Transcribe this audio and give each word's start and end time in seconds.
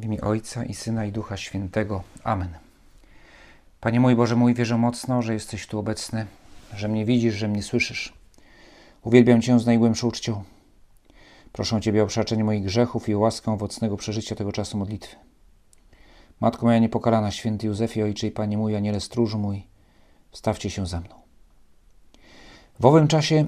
W 0.00 0.04
imię 0.04 0.20
Ojca 0.20 0.64
i 0.64 0.74
Syna 0.74 1.06
i 1.06 1.12
Ducha 1.12 1.36
Świętego. 1.36 2.02
Amen. 2.24 2.48
Panie 3.80 4.00
mój 4.00 4.16
Boże 4.16 4.36
mój, 4.36 4.54
wierzę 4.54 4.78
mocno, 4.78 5.22
że 5.22 5.34
jesteś 5.34 5.66
tu 5.66 5.78
obecny, 5.78 6.26
że 6.74 6.88
mnie 6.88 7.04
widzisz, 7.04 7.34
że 7.34 7.48
mnie 7.48 7.62
słyszysz. 7.62 8.12
Uwielbiam 9.02 9.42
Cię 9.42 9.58
z 9.58 9.66
najgłębszą 9.66 10.08
uczcią. 10.08 10.44
Proszę 11.52 11.80
Ciebie 11.80 12.02
o 12.02 12.06
przebaczenie 12.06 12.44
moich 12.44 12.64
grzechów 12.64 13.08
i 13.08 13.14
o 13.14 13.18
łaskę 13.18 13.52
owocnego 13.52 13.96
przeżycia 13.96 14.34
tego 14.34 14.52
czasu 14.52 14.78
modlitwy. 14.78 15.16
Matko 16.40 16.66
moja 16.66 16.78
niepokalana, 16.78 17.30
święty 17.30 17.66
Józefie, 17.66 18.02
Ojcze 18.02 18.26
i 18.26 18.30
Panie 18.30 18.58
mój, 18.58 18.76
aniele 18.76 19.00
stróżu 19.00 19.38
mój, 19.38 19.66
stawcie 20.32 20.70
się 20.70 20.86
za 20.86 21.00
mną. 21.00 21.14
W 22.80 22.86
owym 22.86 23.08
czasie 23.08 23.46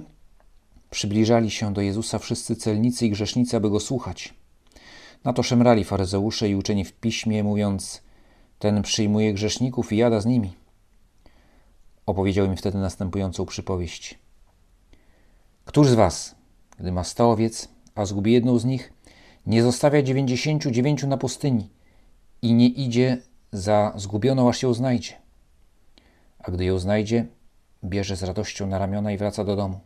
przybliżali 0.91 1.51
się 1.51 1.73
do 1.73 1.81
Jezusa 1.81 2.19
wszyscy 2.19 2.57
celnicy 2.57 3.07
i 3.07 3.11
grzesznicy, 3.11 3.57
aby 3.57 3.71
Go 3.71 3.81
słuchać. 3.81 4.38
Na 5.25 5.33
to 5.33 5.43
szemrali 5.43 5.85
faryzeusze 5.85 6.49
i 6.49 6.55
uczeni 6.55 6.85
w 6.85 6.93
piśmie, 6.93 7.45
mówiąc: 7.45 8.03
Ten 8.59 8.83
przyjmuje 8.83 9.35
grzeszników 9.35 9.93
i 9.93 9.97
jada 9.97 10.21
z 10.21 10.27
nimi. 10.27 10.53
Opowiedział 12.07 12.47
im 12.47 12.57
wtedy 12.57 12.79
następującą 12.79 13.47
przypowieść. 13.47 14.19
Któż 15.65 15.89
z 15.89 15.95
was, 15.95 16.35
gdy 16.79 16.93
ma 16.93 17.05
sto 17.05 17.31
owiec, 17.31 17.69
a 17.95 18.05
zgubi 18.05 18.33
jedną 18.33 18.59
z 18.59 18.65
nich, 18.65 18.93
nie 19.47 19.63
zostawia 19.63 20.03
dziewięćdziesięciu 20.03 20.71
dziewięciu 20.71 21.07
na 21.07 21.17
pustyni 21.17 21.71
i 22.43 22.55
nie 22.55 22.67
idzie 22.67 23.23
za 23.53 23.93
zgubioną, 23.97 24.49
aż 24.49 24.63
ją 24.63 24.75
znajdzie? 24.75 25.13
A 26.39 26.51
gdy 26.51 26.65
ją 26.65 26.79
znajdzie, 26.79 27.27
bierze 27.85 28.17
z 28.17 28.23
radością 28.23 28.67
na 28.67 28.79
ramiona 28.79 29.13
i 29.13 29.17
wraca 29.17 29.45
do 29.45 29.57
domu. 29.57 29.81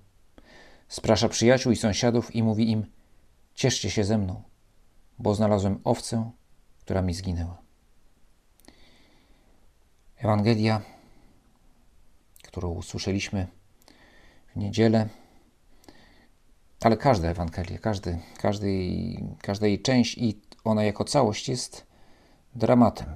Sprasza 0.89 1.29
przyjaciół 1.29 1.73
i 1.73 1.77
sąsiadów 1.77 2.35
i 2.35 2.43
mówi 2.43 2.71
im: 2.71 2.87
Cieszcie 3.55 3.91
się 3.91 4.05
ze 4.05 4.19
mną 4.19 4.43
bo 5.19 5.35
znalazłem 5.35 5.81
owcę, 5.85 6.31
która 6.81 7.03
mi 7.03 7.15
zginęła. 7.15 7.63
Ewangelia, 10.17 10.81
którą 12.43 12.71
usłyszeliśmy 12.71 13.47
w 14.55 14.57
niedzielę, 14.57 15.09
ale 16.81 16.97
każda 16.97 17.29
Ewangelia, 17.29 17.79
każdy, 17.79 18.19
każdy, 18.39 18.69
każda 19.43 19.67
jej 19.67 19.83
część 19.83 20.19
i 20.19 20.41
ona 20.65 20.85
jako 20.85 21.05
całość 21.05 21.49
jest 21.49 21.87
dramatem, 22.55 23.07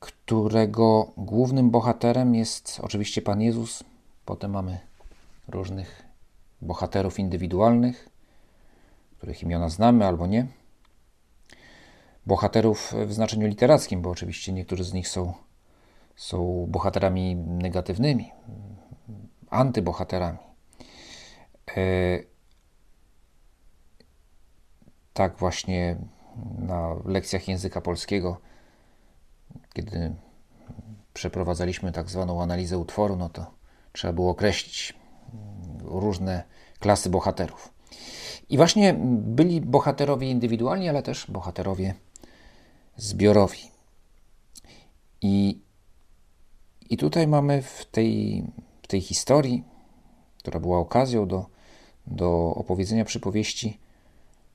którego 0.00 1.12
głównym 1.16 1.70
bohaterem 1.70 2.34
jest 2.34 2.80
oczywiście 2.82 3.22
Pan 3.22 3.40
Jezus. 3.40 3.84
Potem 4.24 4.50
mamy 4.50 4.78
różnych 5.48 6.02
bohaterów 6.62 7.18
indywidualnych, 7.18 8.08
których 9.18 9.42
imiona 9.42 9.68
znamy 9.68 10.06
albo 10.06 10.26
nie 10.26 10.46
bohaterów 12.26 12.94
w 13.06 13.12
znaczeniu 13.12 13.46
literackim, 13.46 14.02
bo 14.02 14.10
oczywiście 14.10 14.52
niektórzy 14.52 14.84
z 14.84 14.92
nich 14.92 15.08
są, 15.08 15.32
są 16.16 16.66
bohaterami 16.68 17.36
negatywnymi, 17.36 18.32
antybohaterami. 19.50 20.38
E, 21.76 21.82
tak 25.12 25.36
właśnie 25.36 25.96
na 26.58 26.96
lekcjach 27.04 27.48
języka 27.48 27.80
polskiego, 27.80 28.40
kiedy 29.72 30.14
przeprowadzaliśmy 31.14 31.92
tak 31.92 32.10
zwaną 32.10 32.42
analizę 32.42 32.78
utworu, 32.78 33.16
no 33.16 33.28
to 33.28 33.46
trzeba 33.92 34.12
było 34.12 34.30
określić 34.30 34.94
różne 35.84 36.44
klasy 36.78 37.10
bohaterów. 37.10 37.74
I 38.48 38.56
właśnie 38.56 38.94
byli 39.18 39.60
bohaterowie 39.60 40.30
indywidualni, 40.30 40.88
ale 40.88 41.02
też 41.02 41.30
bohaterowie 41.30 41.94
zbiorowi. 43.00 43.70
I, 45.20 45.60
i 46.90 46.96
tutaj 46.96 47.26
mamy 47.26 47.62
w 47.62 47.84
tej, 47.84 48.42
w 48.82 48.86
tej 48.86 49.00
historii, 49.00 49.64
która 50.38 50.60
była 50.60 50.78
okazją 50.78 51.28
do, 51.28 51.46
do 52.06 52.54
opowiedzenia 52.54 53.04
przypowieści, 53.04 53.78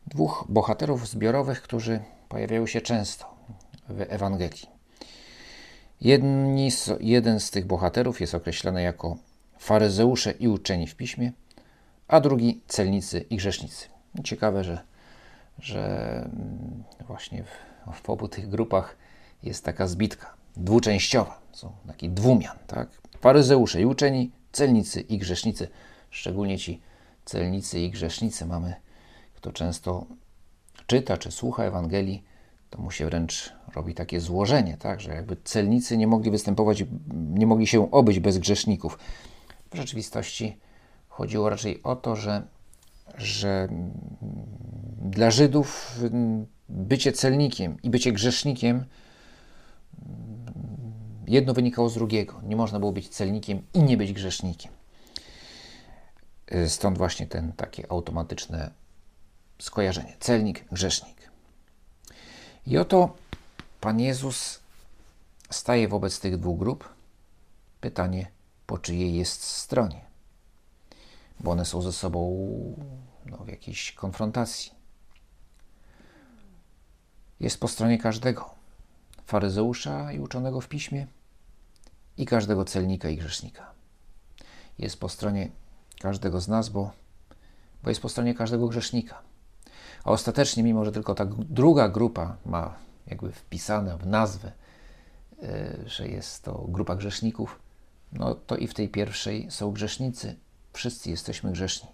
dwóch 0.08 0.46
bohaterów 0.50 1.08
zbiorowych, 1.08 1.62
którzy 1.62 2.00
pojawiają 2.30 2.68
się 2.68 2.82
często 2.82 3.26
w 3.90 4.02
Ewangelii. 4.02 4.70
Jedni, 6.02 6.70
jeden 7.00 7.40
z 7.40 7.52
tych 7.52 7.66
bohaterów 7.66 8.22
jest 8.22 8.36
określany 8.36 8.82
jako 8.82 9.18
faryzeusze 9.58 10.32
i 10.32 10.48
uczeni 10.48 10.88
w 10.88 10.96
piśmie, 10.96 11.32
a 12.08 12.20
drugi 12.20 12.62
celnicy 12.68 13.26
i 13.30 13.38
grzesznicy. 13.38 13.88
Ciekawe, 14.24 14.64
że, 14.64 14.82
że 15.60 16.30
właśnie 17.08 17.44
w 17.44 17.75
w 17.94 18.10
obu 18.10 18.28
tych 18.28 18.50
grupach 18.50 18.98
jest 19.44 19.64
taka 19.64 19.88
zbitka 19.88 20.34
dwuczęściowa. 20.58 21.42
Są 21.52 21.72
taki 21.88 22.10
dwumian, 22.10 22.58
tak? 22.68 22.90
Faryzeusze 23.22 23.82
i 23.82 23.86
uczeni, 23.86 24.32
celnicy 24.52 25.02
i 25.02 25.18
grzesznicy. 25.18 25.68
Szczególnie 26.10 26.58
ci 26.58 26.82
celnicy 27.26 27.80
i 27.80 27.92
grzesznicy 27.92 28.46
mamy, 28.46 28.76
kto 29.36 29.52
często 29.52 30.06
czyta 30.88 31.18
czy 31.18 31.32
słucha 31.32 31.64
Ewangelii, 31.64 32.24
to 32.70 32.82
mu 32.82 32.92
się 32.92 33.06
wręcz 33.06 33.54
robi 33.76 33.94
takie 33.94 34.20
złożenie, 34.20 34.78
tak? 34.78 35.02
że 35.02 35.14
jakby 35.14 35.38
celnicy 35.44 35.98
nie 35.98 36.08
mogli 36.08 36.32
występować, 36.32 36.84
nie 37.14 37.48
mogli 37.48 37.68
się 37.68 37.92
obyć 37.92 38.20
bez 38.20 38.38
grzeszników. 38.38 39.00
W 39.72 39.78
rzeczywistości 39.78 40.58
chodziło 41.08 41.50
raczej 41.50 41.84
o 41.84 41.96
to, 41.96 42.16
że, 42.16 42.48
że 43.18 43.68
dla 45.02 45.32
Żydów 45.32 46.00
bycie 46.70 47.12
celnikiem 47.12 47.78
i 47.84 47.90
bycie 47.90 48.12
grzesznikiem 48.12 48.86
jedno 51.28 51.54
wynikało 51.54 51.90
z 51.90 51.94
drugiego. 51.94 52.42
Nie 52.44 52.56
można 52.56 52.80
było 52.80 52.92
być 52.92 53.10
celnikiem 53.10 53.62
i 53.74 53.84
nie 53.84 53.98
być 53.98 54.14
grzesznikiem. 54.14 54.72
Stąd 56.68 56.98
właśnie 56.98 57.28
ten 57.28 57.54
takie 57.54 57.92
automatyczne 57.92 58.72
skojarzenie. 59.60 60.18
Celnik, 60.20 60.66
grzesznik. 60.72 61.32
I 62.68 62.78
oto 62.78 63.16
Pan 63.82 64.00
Jezus 64.00 64.60
staje 65.50 65.88
wobec 65.88 66.20
tych 66.20 66.38
dwóch 66.38 66.60
grup. 66.60 66.90
Pytanie, 67.82 68.28
po 68.68 68.78
czyjej 68.78 69.16
jest 69.16 69.44
stronie? 69.44 70.06
Bo 71.40 71.52
one 71.52 71.66
są 71.66 71.82
ze 71.82 71.94
sobą 71.94 72.48
no, 73.26 73.38
w 73.38 73.48
jakiejś 73.48 73.92
konfrontacji 73.92 74.75
jest 77.40 77.60
po 77.60 77.68
stronie 77.68 77.98
każdego 77.98 78.56
faryzeusza 79.26 80.12
i 80.12 80.20
uczonego 80.20 80.62
w 80.62 80.68
piśmie 80.68 81.08
i 82.18 82.26
każdego 82.26 82.66
celnika 82.66 83.10
i 83.10 83.18
grzesznika. 83.18 83.72
Jest 84.80 85.00
po 85.00 85.10
stronie 85.10 85.50
każdego 86.00 86.42
z 86.42 86.48
nas, 86.48 86.70
bo, 86.70 86.92
bo 87.84 87.90
jest 87.90 88.02
po 88.02 88.10
stronie 88.10 88.36
każdego 88.36 88.68
grzesznika. 88.68 89.22
A 90.04 90.12
ostatecznie, 90.12 90.64
mimo 90.64 90.86
że 90.86 90.92
tylko 90.92 91.16
ta 91.16 91.26
druga 91.26 91.90
grupa 91.90 92.38
ma 92.46 92.76
jakby 93.08 93.32
wpisane 93.32 93.98
w 93.98 94.08
nazwę, 94.08 94.52
yy, 95.42 95.50
że 95.90 96.08
jest 96.08 96.44
to 96.44 96.66
grupa 96.68 96.96
grzeszników, 96.96 97.60
no 98.12 98.36
to 98.36 98.58
i 98.58 98.68
w 98.68 98.74
tej 98.74 98.90
pierwszej 98.90 99.52
są 99.52 99.72
grzesznicy. 99.72 100.36
Wszyscy 100.74 101.10
jesteśmy 101.10 101.52
grzeszni. 101.52 101.90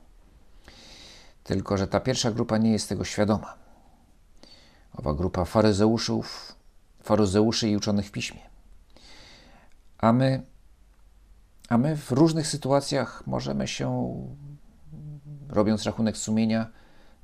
Tylko, 1.44 1.78
że 1.78 1.88
ta 1.88 2.00
pierwsza 2.00 2.31
grupa 2.31 2.57
nie 2.57 2.72
jest 2.72 2.90
tego 2.90 3.03
świadoma 3.03 3.60
owa 4.97 5.13
grupa 5.13 5.46
faryzeuszów, 5.46 6.56
faryzeuszy 7.03 7.69
i 7.69 7.75
uczonych 7.75 8.07
w 8.07 8.12
piśmie. 8.12 8.41
A 9.97 10.13
my, 10.13 10.44
a 11.69 11.78
my 11.78 11.96
w 11.97 12.12
różnych 12.12 12.47
sytuacjach 12.47 13.28
możemy 13.28 13.68
się, 13.68 14.18
robiąc 15.50 15.84
rachunek 15.84 16.18
sumienia, 16.18 16.68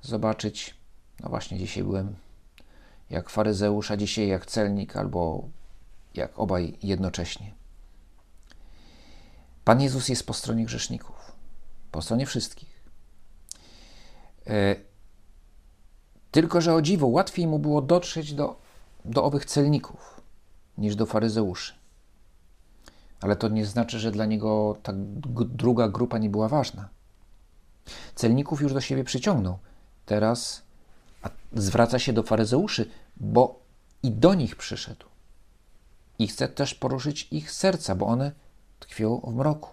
zobaczyć, 0.01 0.77
no 1.19 1.29
właśnie 1.29 1.57
dzisiaj 1.57 1.83
byłem 1.83 2.16
jak 3.09 3.30
faryzeusz, 3.30 3.91
a 3.91 3.97
dzisiaj 3.97 4.27
jak 4.27 4.45
celnik, 4.45 4.95
albo 4.95 5.50
jak 6.13 6.39
obaj 6.39 6.77
jednocześnie. 6.83 7.53
Pan 9.63 9.81
Jezus 9.81 10.09
jest 10.09 10.25
po 10.25 10.33
stronie 10.33 10.65
grzeszników, 10.65 11.31
po 11.91 12.01
stronie 12.01 12.25
wszystkich. 12.25 12.83
Tylko, 16.38 16.62
że 16.62 16.74
o 16.74 16.81
dziwo 16.81 17.07
łatwiej 17.07 17.48
mu 17.48 17.60
było 17.60 17.81
dotrzeć 17.81 18.34
do, 18.34 18.60
do 19.06 19.24
owych 19.24 19.45
celników 19.45 20.22
niż 20.78 20.95
do 20.95 21.06
faryzeuszy. 21.06 21.74
Ale 23.22 23.36
to 23.36 23.48
nie 23.48 23.66
znaczy, 23.66 24.00
że 24.00 24.12
dla 24.12 24.25
niego 24.25 24.78
ta 24.84 24.94
druga 25.36 25.88
grupa 25.88 26.18
nie 26.18 26.30
była 26.30 26.48
ważna. 26.50 26.89
Celników 28.16 28.62
już 28.62 28.74
do 28.74 28.81
siebie 28.81 29.04
przyciągnął. 29.04 29.57
Teraz 30.06 30.63
zwraca 31.54 32.00
się 32.00 32.13
do 32.13 32.24
faryzeuszy, 32.24 32.89
bo 33.18 33.60
i 34.04 34.12
do 34.12 34.34
nich 34.34 34.56
przyszedł. 34.56 35.06
I 36.19 36.28
chce 36.28 36.48
też 36.48 36.75
poruszyć 36.75 37.28
ich 37.31 37.51
serca, 37.51 37.95
bo 37.95 38.07
one 38.07 38.31
tkwią 38.80 39.22
w 39.28 39.36
mroku. 39.36 39.69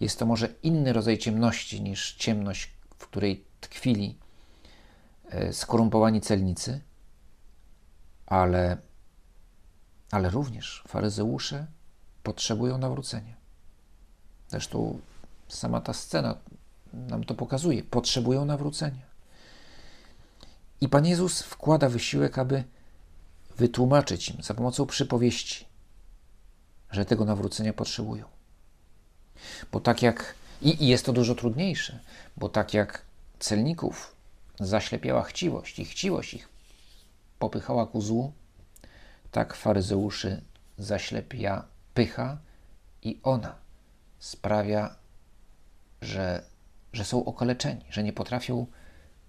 Jest 0.00 0.18
to 0.18 0.26
może 0.26 0.48
inny 0.62 0.92
rodzaj 0.92 1.18
ciemności 1.18 1.82
niż 1.82 2.14
ciemność, 2.14 2.70
w 2.98 3.06
której 3.06 3.44
tkwili 3.60 4.19
skorumpowani 5.52 6.20
celnicy, 6.20 6.80
ale, 8.26 8.76
ale 10.10 10.30
również 10.30 10.84
faryzeusze 10.88 11.66
potrzebują 12.22 12.78
nawrócenia. 12.78 13.34
Zresztą 14.48 15.00
sama 15.48 15.80
ta 15.80 15.92
scena 15.92 16.34
nam 16.92 17.24
to 17.24 17.34
pokazuje. 17.34 17.82
Potrzebują 17.82 18.44
nawrócenia. 18.44 19.10
I 20.80 20.88
Pan 20.88 21.06
Jezus 21.06 21.42
wkłada 21.42 21.88
wysiłek, 21.88 22.38
aby 22.38 22.64
wytłumaczyć 23.56 24.28
im 24.28 24.42
za 24.42 24.54
pomocą 24.54 24.86
przypowieści, 24.86 25.66
że 26.90 27.04
tego 27.04 27.24
nawrócenia 27.24 27.72
potrzebują. 27.72 28.24
Bo 29.72 29.80
tak 29.80 30.02
jak, 30.02 30.34
i, 30.62 30.84
i 30.84 30.88
jest 30.88 31.06
to 31.06 31.12
dużo 31.12 31.34
trudniejsze, 31.34 31.98
bo 32.36 32.48
tak 32.48 32.74
jak 32.74 33.02
celników 33.38 34.16
zaślepiała 34.60 35.22
chciwość 35.22 35.78
i 35.78 35.84
chciwość 35.84 36.34
ich 36.34 36.48
popychała 37.38 37.86
ku 37.86 38.00
złu, 38.00 38.32
tak 39.30 39.54
faryzeuszy 39.54 40.42
zaślepia 40.78 41.64
pycha 41.94 42.38
i 43.02 43.20
ona 43.22 43.54
sprawia, 44.18 44.96
że, 46.02 46.44
że 46.92 47.04
są 47.04 47.24
okaleczeni, 47.24 47.84
że 47.90 48.02
nie 48.02 48.12
potrafią 48.12 48.66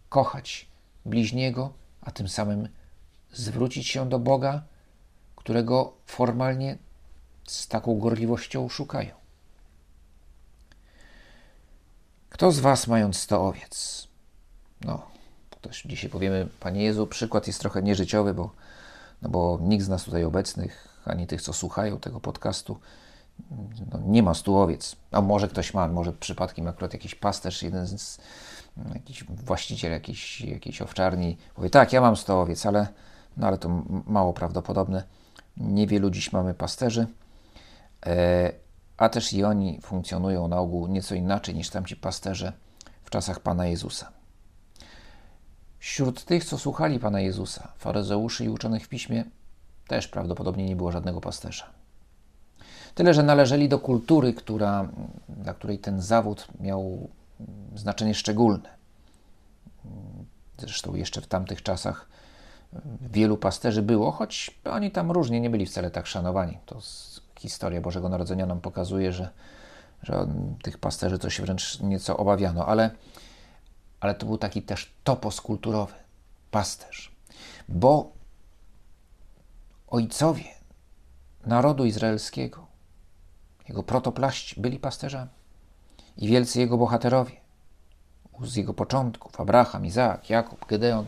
kochać 0.10 0.68
bliźniego, 1.06 1.74
a 2.02 2.12
tym 2.12 2.30
samym 2.30 2.70
zwrócić 3.32 3.88
się 3.88 4.10
do 4.10 4.20
Boga, 4.20 4.64
którego 5.36 5.94
formalnie 6.06 6.78
z 7.48 7.68
taką 7.68 8.00
gorliwością 8.00 8.70
szukają. 8.70 9.16
Kto 12.30 12.52
z 12.52 12.60
Was, 12.60 12.88
mając 12.88 13.18
sto 13.18 13.48
owiec? 13.48 14.08
No, 14.82 15.11
ktoś 15.62 15.82
dzisiaj 15.82 16.10
powiemy, 16.10 16.48
Panie 16.60 16.84
Jezu, 16.84 17.08
przykład 17.08 17.48
jest 17.48 17.60
trochę 17.60 17.84
nieżyciowy, 17.84 18.34
bo, 18.34 18.50
no 19.22 19.30
bo 19.30 19.60
nikt 19.62 19.86
z 19.86 19.90
nas 19.90 20.04
tutaj 20.04 20.24
obecnych, 20.24 20.88
ani 21.06 21.28
tych, 21.28 21.42
co 21.42 21.54
słuchają 21.54 22.00
tego 22.00 22.20
podcastu, 22.20 22.80
no, 23.92 24.00
nie 24.06 24.24
ma 24.24 24.34
stu 24.34 24.58
owiec. 24.58 24.96
A 25.12 25.22
może 25.22 25.48
ktoś 25.48 25.74
ma, 25.74 25.88
może 25.88 26.14
przypadkiem 26.14 26.68
akurat 26.68 26.94
jakiś 26.94 27.16
pasterz, 27.16 27.64
jeden 27.64 27.88
z, 27.88 28.18
jakiś 28.94 29.24
właściciel 29.24 29.92
jakiejś, 29.92 30.42
jakiejś 30.42 30.82
owczarni 30.82 31.38
powie, 31.56 31.70
tak, 31.70 31.94
ja 31.94 32.02
mam 32.02 32.18
100 32.18 32.42
owiec, 32.42 32.66
ale, 32.66 32.88
no, 33.38 33.48
ale 33.48 33.58
to 33.58 33.70
mało 34.08 34.34
prawdopodobne. 34.34 35.04
Niewielu 35.58 36.10
dziś 36.10 36.34
mamy 36.34 36.54
pasterzy, 36.54 37.08
e, 38.06 38.52
a 38.98 39.10
też 39.10 39.34
i 39.34 39.44
oni 39.44 39.80
funkcjonują 39.82 40.48
na 40.48 40.60
ogół 40.60 40.88
nieco 40.88 41.16
inaczej 41.16 41.56
niż 41.56 41.70
tamci 41.70 41.96
pasterze 41.96 42.54
w 43.04 43.10
czasach 43.10 43.40
Pana 43.40 43.66
Jezusa. 43.66 44.21
Wśród 45.82 46.26
tych, 46.26 46.46
co 46.46 46.58
słuchali 46.58 47.00
Pana 47.00 47.20
Jezusa, 47.20 47.72
faryzeuszy 47.78 48.46
i 48.46 48.50
uczonych 48.50 48.86
w 48.86 48.90
piśmie, 48.90 49.24
też 49.88 50.08
prawdopodobnie 50.08 50.66
nie 50.66 50.76
było 50.76 50.92
żadnego 50.92 51.22
pasterza. 51.22 51.66
Tyle, 52.96 53.14
że 53.14 53.24
należeli 53.24 53.70
do 53.70 53.80
kultury, 53.80 54.34
która, 54.34 54.90
dla 55.30 55.54
której 55.54 55.80
ten 55.80 56.02
zawód 56.02 56.48
miał 56.60 57.10
znaczenie 57.76 58.16
szczególne. 58.16 58.70
Zresztą 60.58 60.96
jeszcze 60.96 61.22
w 61.22 61.28
tamtych 61.28 61.64
czasach 61.64 62.10
wielu 63.02 63.38
pasterzy 63.38 63.82
było, 63.82 64.12
choć 64.12 64.60
oni 64.66 64.92
tam 64.92 65.12
różnie 65.12 65.42
nie 65.42 65.50
byli 65.50 65.66
wcale 65.66 65.92
tak 65.92 66.08
szanowani. 66.08 66.58
To 66.66 66.80
historia 67.40 67.82
Bożego 67.82 68.10
Narodzenia 68.10 68.46
nam 68.46 68.62
pokazuje, 68.62 69.14
że, 69.14 69.30
że 70.04 70.28
tych 70.64 70.78
pasterzy 70.78 71.18
się 71.30 71.44
wręcz 71.44 71.80
nieco 71.80 72.18
obawiano, 72.18 72.66
ale, 72.66 72.92
ale 74.02 74.16
to 74.16 74.26
był 74.26 74.38
taki 74.38 74.62
też 74.62 74.94
topos 75.04 75.42
kulturowy, 75.42 75.94
pasterz. 76.52 77.12
Bo 77.70 78.12
ojcowie 79.88 80.44
narodu 81.46 81.86
izraelskiego, 81.86 82.68
jego 83.70 83.84
protoplaści 83.84 84.62
byli 84.62 84.80
pasterzami 84.80 85.30
i 86.18 86.28
wielcy 86.28 86.60
jego 86.60 86.78
bohaterowie. 86.78 87.42
Z 88.44 88.56
jego 88.56 88.74
początków, 88.74 89.42
Abraham, 89.42 89.86
Izaak, 89.86 90.30
Jakub, 90.30 90.66
Gedeon, 90.66 91.06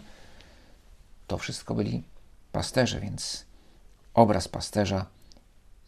to 1.28 1.38
wszystko 1.38 1.76
byli 1.76 2.04
pasterze, 2.52 3.00
więc 3.00 3.46
obraz 4.14 4.48
pasterza 4.48 5.06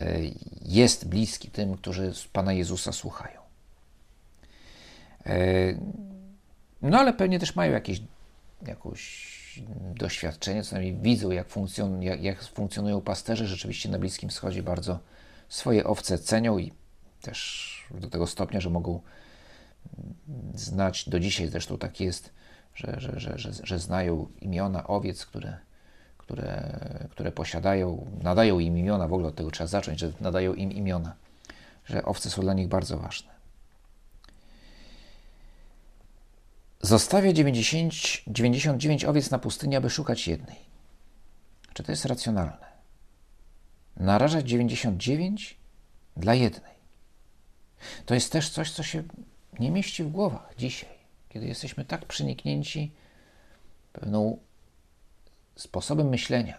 e, 0.02 0.19
jest 0.62 1.07
bliski 1.07 1.52
tym, 1.52 1.78
którzy 1.78 2.13
Pana 2.34 2.54
Jezusa 2.54 2.92
słuchają. 2.92 3.42
No 6.90 7.00
ale 7.00 7.14
pewnie 7.14 7.40
też 7.40 7.56
mają 7.56 7.72
jakieś, 7.72 8.02
jakieś 8.68 9.36
doświadczenie, 9.96 10.64
co 10.64 10.76
najmniej 10.76 10.96
widzą, 11.02 11.32
jak, 11.32 11.50
funkcjon, 11.50 12.02
jak, 12.02 12.24
jak 12.24 12.44
funkcjonują 12.44 13.02
pasterze. 13.02 13.48
Rzeczywiście 13.48 13.90
na 13.90 14.00
Bliskim 14.00 14.30
Wschodzie 14.30 14.64
bardzo 14.64 15.00
swoje 15.50 15.84
owce 15.84 16.18
cenią 16.18 16.58
i 16.58 16.74
też 17.22 17.72
do 17.92 18.10
tego 18.10 18.28
stopnia, 18.28 18.62
że 18.62 18.70
mogą 18.70 19.02
znać, 20.56 21.10
do 21.10 21.20
dzisiaj 21.20 21.48
zresztą 21.48 21.78
tak 21.78 22.00
jest, 22.00 22.34
że, 22.76 22.96
że, 22.98 23.20
że, 23.20 23.38
że, 23.38 23.52
że 23.64 23.80
znają 23.80 24.28
imiona 24.42 24.88
owiec, 24.88 25.26
które, 25.26 25.58
które, 26.18 26.80
które 27.12 27.31
posiadają, 27.31 28.12
nadają 28.24 28.60
im 28.60 28.78
imiona, 28.78 29.08
w 29.08 29.14
ogóle 29.14 29.28
od 29.28 29.36
tego 29.36 29.52
trzeba 29.52 29.68
zacząć, 29.68 30.00
że 30.00 30.12
nadają 30.22 30.54
im 30.54 30.72
imiona, 30.72 31.16
że 31.86 32.06
owce 32.06 32.30
są 32.30 32.42
dla 32.42 32.54
nich 32.54 32.68
bardzo 32.68 32.98
ważne. 32.98 33.35
Zostawia 36.86 37.34
90, 37.34 37.94
99 38.28 39.06
owiec 39.06 39.32
na 39.32 39.40
pustyni, 39.40 39.76
aby 39.76 39.90
szukać 39.90 40.28
jednej. 40.28 40.56
Czy 41.74 41.84
to 41.84 41.92
jest 41.92 42.06
racjonalne? 42.06 42.68
Narażać 43.98 44.50
99 44.50 45.58
dla 46.18 46.34
jednej. 46.34 46.74
To 48.06 48.14
jest 48.14 48.32
też 48.32 48.50
coś, 48.50 48.72
co 48.72 48.84
się 48.84 49.04
nie 49.60 49.72
mieści 49.72 50.04
w 50.04 50.12
głowach 50.12 50.54
dzisiaj, 50.58 50.90
kiedy 51.30 51.46
jesteśmy 51.48 51.86
tak 51.86 52.06
przeniknięci 52.06 52.92
pewną 53.94 54.38
sposobem 55.56 56.10
myślenia, 56.10 56.58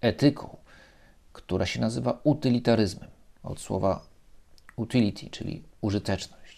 etyką, 0.00 0.56
która 1.32 1.66
się 1.66 1.80
nazywa 1.80 2.20
utylitaryzmem, 2.24 3.10
od 3.42 3.60
słowa 3.60 4.06
utility, 4.76 5.30
czyli 5.30 5.62
użyteczność. 5.80 6.55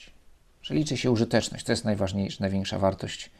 Że 0.69 0.75
liczy 0.75 0.97
się 0.97 1.11
użyteczność, 1.11 1.65
to 1.65 1.73
jest 1.73 1.85
najważniejsza, 1.85 2.37
największa 2.41 2.79
wartość. 2.79 3.31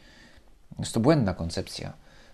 Jest 0.79 0.95
to 0.95 1.01
błędna 1.01 1.35
koncepcja, 1.35 1.93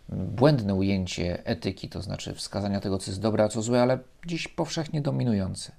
błędne 0.09 0.75
ujęcie 0.75 1.47
etyki, 1.47 1.89
to 1.89 2.03
znaczy 2.03 2.35
wskazania 2.35 2.81
tego, 2.81 2.99
co 2.99 3.11
jest 3.11 3.21
dobre, 3.21 3.45
a 3.45 3.49
co 3.49 3.63
złe, 3.63 3.83
ale 3.83 3.99
dziś 4.27 4.49
powszechnie 4.49 5.01
dominujące. 5.01 5.73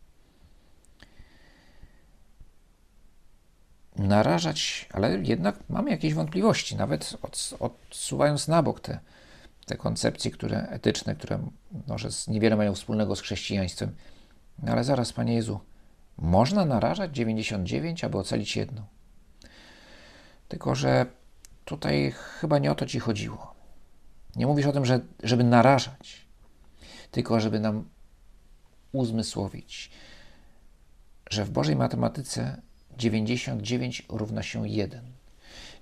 narażać, 3.98 4.90
ale 4.94 5.18
jednak 5.18 5.60
mamy 5.70 5.92
jakieś 5.92 6.14
wątpliwości, 6.14 6.76
nawet 6.76 7.18
odsuwając 7.60 8.48
na 8.48 8.64
bok 8.64 8.80
te, 8.80 9.00
te 9.66 9.78
koncepcje 9.78 10.32
które, 10.32 10.68
etyczne, 10.68 11.16
które 11.16 11.40
może 11.88 12.10
niewiele 12.28 12.56
mają 12.56 12.76
wspólnego 12.76 13.16
z 13.16 13.22
chrześcijaństwem. 13.22 13.96
No 14.64 14.72
ale 14.72 14.84
zaraz, 14.84 15.14
Panie 15.14 15.34
Jezu, 15.34 15.60
można 16.18 16.66
narażać 16.66 17.16
99, 17.16 18.04
aby 18.04 18.18
ocalić 18.18 18.56
jedną. 18.56 18.82
Tylko, 20.48 20.76
że 20.76 21.06
tutaj 21.66 22.12
chyba 22.12 22.60
nie 22.60 22.72
o 22.72 22.76
to 22.76 22.86
Ci 22.86 23.00
chodziło. 23.00 23.56
Nie 24.36 24.48
mówisz 24.48 24.66
o 24.66 24.72
tym, 24.72 24.86
że, 24.86 25.00
żeby 25.24 25.44
narażać, 25.44 26.26
tylko 27.12 27.40
żeby 27.40 27.60
nam 27.60 27.90
uzmysłowić, 28.92 29.92
że 31.30 31.46
w 31.46 31.50
Bożej 31.50 31.76
matematyce 31.76 32.62
99 32.98 34.04
równa 34.10 34.44
się 34.44 34.70
1. 34.70 35.02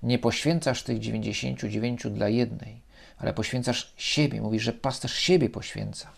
Nie 0.03 0.19
poświęcasz 0.19 0.83
tych 0.83 0.99
99 0.99 2.07
dla 2.11 2.29
jednej, 2.29 2.81
ale 3.17 3.33
poświęcasz 3.33 3.93
siebie. 3.97 4.41
Mówisz, 4.41 4.63
że 4.63 4.73
pasterz 4.73 5.13
siebie 5.13 5.49
poświęca, 5.49 6.09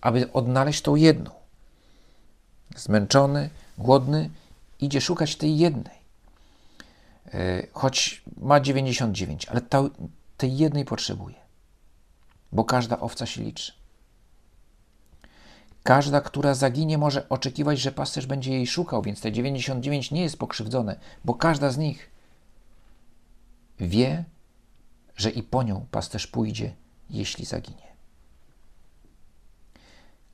aby 0.00 0.32
odnaleźć 0.32 0.82
tą 0.82 0.96
jedną. 0.96 1.30
Zmęczony, 2.76 3.50
głodny, 3.78 4.30
idzie 4.80 5.00
szukać 5.00 5.36
tej 5.36 5.58
jednej. 5.58 5.97
E, 7.34 7.66
choć 7.72 8.22
ma 8.36 8.60
99, 8.60 9.46
ale 9.46 9.60
tej 10.36 10.56
jednej 10.56 10.84
potrzebuje, 10.84 11.36
bo 12.52 12.64
każda 12.64 13.00
owca 13.00 13.26
się 13.26 13.42
liczy. 13.42 13.72
Każda, 15.82 16.20
która 16.20 16.54
zaginie, 16.54 16.98
może 16.98 17.28
oczekiwać, 17.28 17.80
że 17.80 17.92
pasterz 17.92 18.26
będzie 18.26 18.52
jej 18.52 18.66
szukał, 18.66 19.02
więc 19.02 19.20
te 19.20 19.32
99 19.32 20.10
nie 20.10 20.22
jest 20.22 20.36
pokrzywdzone, 20.36 21.00
bo 21.24 21.34
każda 21.34 21.70
z 21.70 21.78
nich 21.78 22.10
wie, 23.80 24.24
że 25.16 25.30
i 25.30 25.42
po 25.42 25.62
nią 25.62 25.86
pasterz 25.90 26.26
pójdzie, 26.26 26.74
jeśli 27.10 27.44
zaginie. 27.44 27.88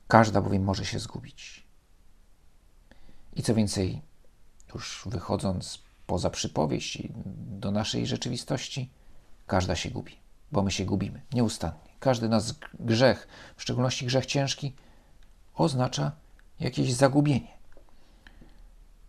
Każda 0.07 0.41
bowiem 0.41 0.63
może 0.63 0.85
się 0.85 0.99
zgubić. 0.99 1.67
I 3.35 3.43
co 3.43 3.55
więcej, 3.55 4.01
już 4.73 5.03
wychodząc 5.05 5.84
poza 6.07 6.29
przypowieść 6.29 6.95
i 6.95 7.11
do 7.59 7.71
naszej 7.71 8.07
rzeczywistości, 8.07 8.89
każda 9.47 9.75
się 9.75 9.89
gubi, 9.89 10.15
bo 10.51 10.63
my 10.63 10.71
się 10.71 10.85
gubimy 10.85 11.21
nieustannie. 11.33 11.85
Każdy 11.99 12.29
nas 12.29 12.53
grzech, 12.79 13.27
w 13.57 13.61
szczególności 13.61 14.05
grzech 14.05 14.25
ciężki, 14.25 14.73
oznacza 15.55 16.11
jakieś 16.59 16.93
zagubienie. 16.93 17.55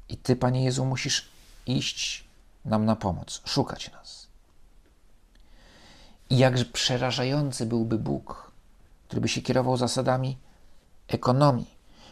I 0.09 0.17
Ty, 0.17 0.37
Panie 0.37 0.65
Jezu, 0.65 0.85
musisz 0.85 1.29
iść 1.67 2.25
nam 2.65 2.85
na 2.85 2.97
pomoc, 2.97 3.43
szukać 3.45 3.93
nas. 3.93 4.27
I 6.31 6.39
jakże 6.39 6.65
przerażający 6.65 7.67
byłby 7.67 7.99
Bóg, 7.99 8.53
który 9.09 9.21
by 9.21 9.29
się 9.29 9.43
kierował 9.43 9.77
zasadami 9.77 10.37
ekonomii, 11.09 11.71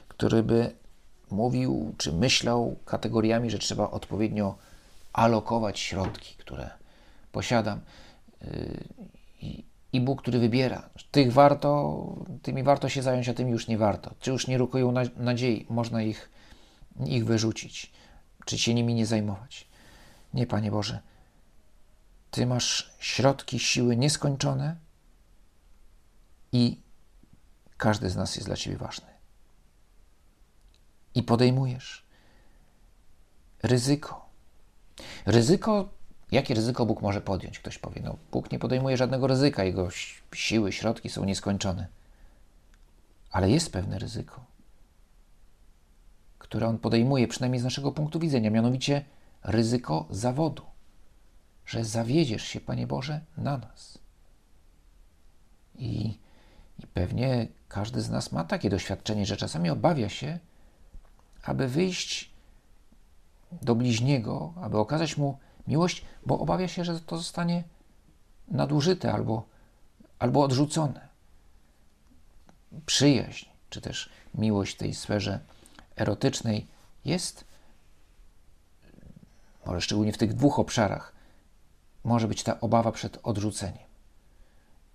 który 0.08 0.42
by 0.42 0.74
mówił 1.30 1.94
czy 1.98 2.12
myślał 2.12 2.76
kategoriami, 2.84 3.50
że 3.50 3.58
trzeba 3.58 3.90
odpowiednio 3.90 4.54
alokować 5.14 5.80
środki, 5.80 6.37
które 6.37 6.71
posiadam. 7.33 7.80
Yy, 8.40 9.62
I 9.92 10.00
Bóg, 10.00 10.23
który 10.23 10.38
wybiera. 10.38 10.90
Tych 11.11 11.33
warto, 11.33 12.04
tymi 12.42 12.62
warto 12.62 12.88
się 12.88 13.02
zająć, 13.02 13.28
a 13.28 13.35
tymi 13.35 13.50
już 13.50 13.68
nie 13.68 13.78
warto. 13.78 14.14
Czy 14.21 14.30
już 14.30 14.47
nie 14.47 14.59
rukują 14.59 14.92
nadziei, 15.16 15.66
można 15.71 16.02
ich, 16.02 16.30
ich 17.06 17.25
wyrzucić, 17.25 17.92
czy 18.44 18.59
się 18.59 18.75
nimi 18.75 18.94
nie 18.94 19.06
zajmować. 19.06 19.68
Nie, 20.35 20.47
Panie 20.47 20.71
Boże. 20.71 21.00
Ty 22.30 22.47
masz 22.47 22.94
środki, 22.99 23.59
siły 23.59 23.97
nieskończone 23.97 24.76
i 26.52 26.80
każdy 27.76 28.11
z 28.11 28.16
nas 28.16 28.37
jest 28.37 28.49
dla 28.49 28.56
Ciebie 28.56 28.76
ważny. 28.76 29.06
I 31.14 31.23
podejmujesz 31.23 32.06
ryzyko. 33.62 34.23
Ryzyko, 35.26 35.88
jakie 36.32 36.54
ryzyko 36.54 36.86
Bóg 36.86 37.02
może 37.02 37.20
podjąć? 37.20 37.58
Ktoś 37.58 37.78
powie, 37.78 38.02
no 38.04 38.16
Bóg 38.32 38.52
nie 38.52 38.58
podejmuje 38.58 38.96
żadnego 38.96 39.26
ryzyka, 39.26 39.64
Jego 39.64 39.88
siły, 40.34 40.72
środki 40.72 41.08
są 41.08 41.24
nieskończone. 41.24 41.86
Ale 43.30 43.50
jest 43.50 43.72
pewne 43.72 43.98
ryzyko, 43.98 44.44
które 46.38 46.68
On 46.68 46.78
podejmuje, 46.78 47.28
przynajmniej 47.28 47.60
z 47.60 47.64
naszego 47.64 47.92
punktu 47.92 48.18
widzenia, 48.18 48.50
mianowicie 48.50 49.04
ryzyko 49.42 50.06
zawodu, 50.10 50.62
że 51.66 51.84
zawiedziesz 51.84 52.44
się, 52.44 52.60
Panie 52.60 52.86
Boże, 52.86 53.20
na 53.36 53.58
nas. 53.58 53.98
I, 55.74 56.18
I 56.78 56.86
pewnie 56.86 57.48
każdy 57.68 58.00
z 58.00 58.10
nas 58.10 58.32
ma 58.32 58.44
takie 58.44 58.70
doświadczenie, 58.70 59.26
że 59.26 59.36
czasami 59.36 59.70
obawia 59.70 60.08
się, 60.08 60.38
aby 61.42 61.68
wyjść 61.68 62.33
do 63.62 63.75
bliźniego, 63.75 64.54
aby 64.62 64.78
okazać 64.78 65.16
mu 65.16 65.38
miłość, 65.66 66.04
bo 66.26 66.38
obawia 66.38 66.68
się, 66.68 66.84
że 66.84 67.00
to 67.00 67.16
zostanie 67.16 67.64
nadużyte 68.49 69.12
albo, 69.12 69.46
albo 70.18 70.42
odrzucone. 70.42 71.08
Przyjaźń, 72.87 73.46
czy 73.70 73.80
też 73.80 74.11
miłość 74.34 74.75
w 74.75 74.78
tej 74.78 74.94
sferze 74.94 75.40
erotycznej 75.96 76.66
jest 77.04 77.44
może 79.66 79.80
szczególnie 79.80 80.12
w 80.12 80.18
tych 80.18 80.34
dwóch 80.34 80.58
obszarach, 80.58 81.12
może 82.04 82.28
być 82.28 82.42
ta 82.42 82.61
obawa 82.61 82.92
przed 82.92 83.18
odrzuceniem. 83.23 83.88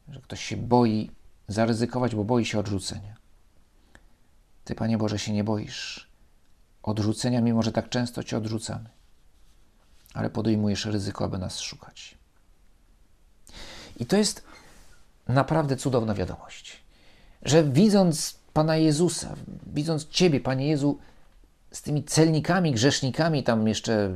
Że 0.07 0.21
ktoś 0.21 0.43
się 0.43 0.57
boi 0.57 1.11
zaryzykować, 1.47 2.15
bo 2.15 2.23
boi 2.23 2.45
się 2.45 2.59
odrzucenia. 2.59 3.15
Ty, 4.63 4.75
Panie 4.75 4.97
Boże, 4.97 5.19
się 5.19 5.33
nie 5.33 5.43
boisz 5.43 6.08
odrzucenia, 6.89 7.41
mimo 7.41 7.63
że 7.63 7.71
tak 7.71 7.89
często 7.89 8.23
Cię 8.23 8.37
odrzucamy, 8.37 8.89
ale 10.13 10.29
podejmujesz 10.29 10.85
ryzyko, 10.85 11.25
aby 11.25 11.37
nas 11.37 11.59
szukać. 11.59 12.17
I 13.97 14.05
to 14.05 14.17
jest 14.17 14.43
naprawdę 15.27 15.77
cudowna 15.77 16.13
wiadomość, 16.13 16.79
że 17.41 17.63
widząc 17.63 18.39
Pana 18.53 18.77
Jezusa, 18.77 19.35
widząc 19.73 20.07
Ciebie, 20.07 20.39
Panie 20.39 20.67
Jezu, 20.67 20.99
z 21.71 21.81
tymi 21.81 22.03
celnikami, 22.03 22.71
grzesznikami, 22.71 23.43
tam 23.43 23.67
jeszcze 23.67 24.15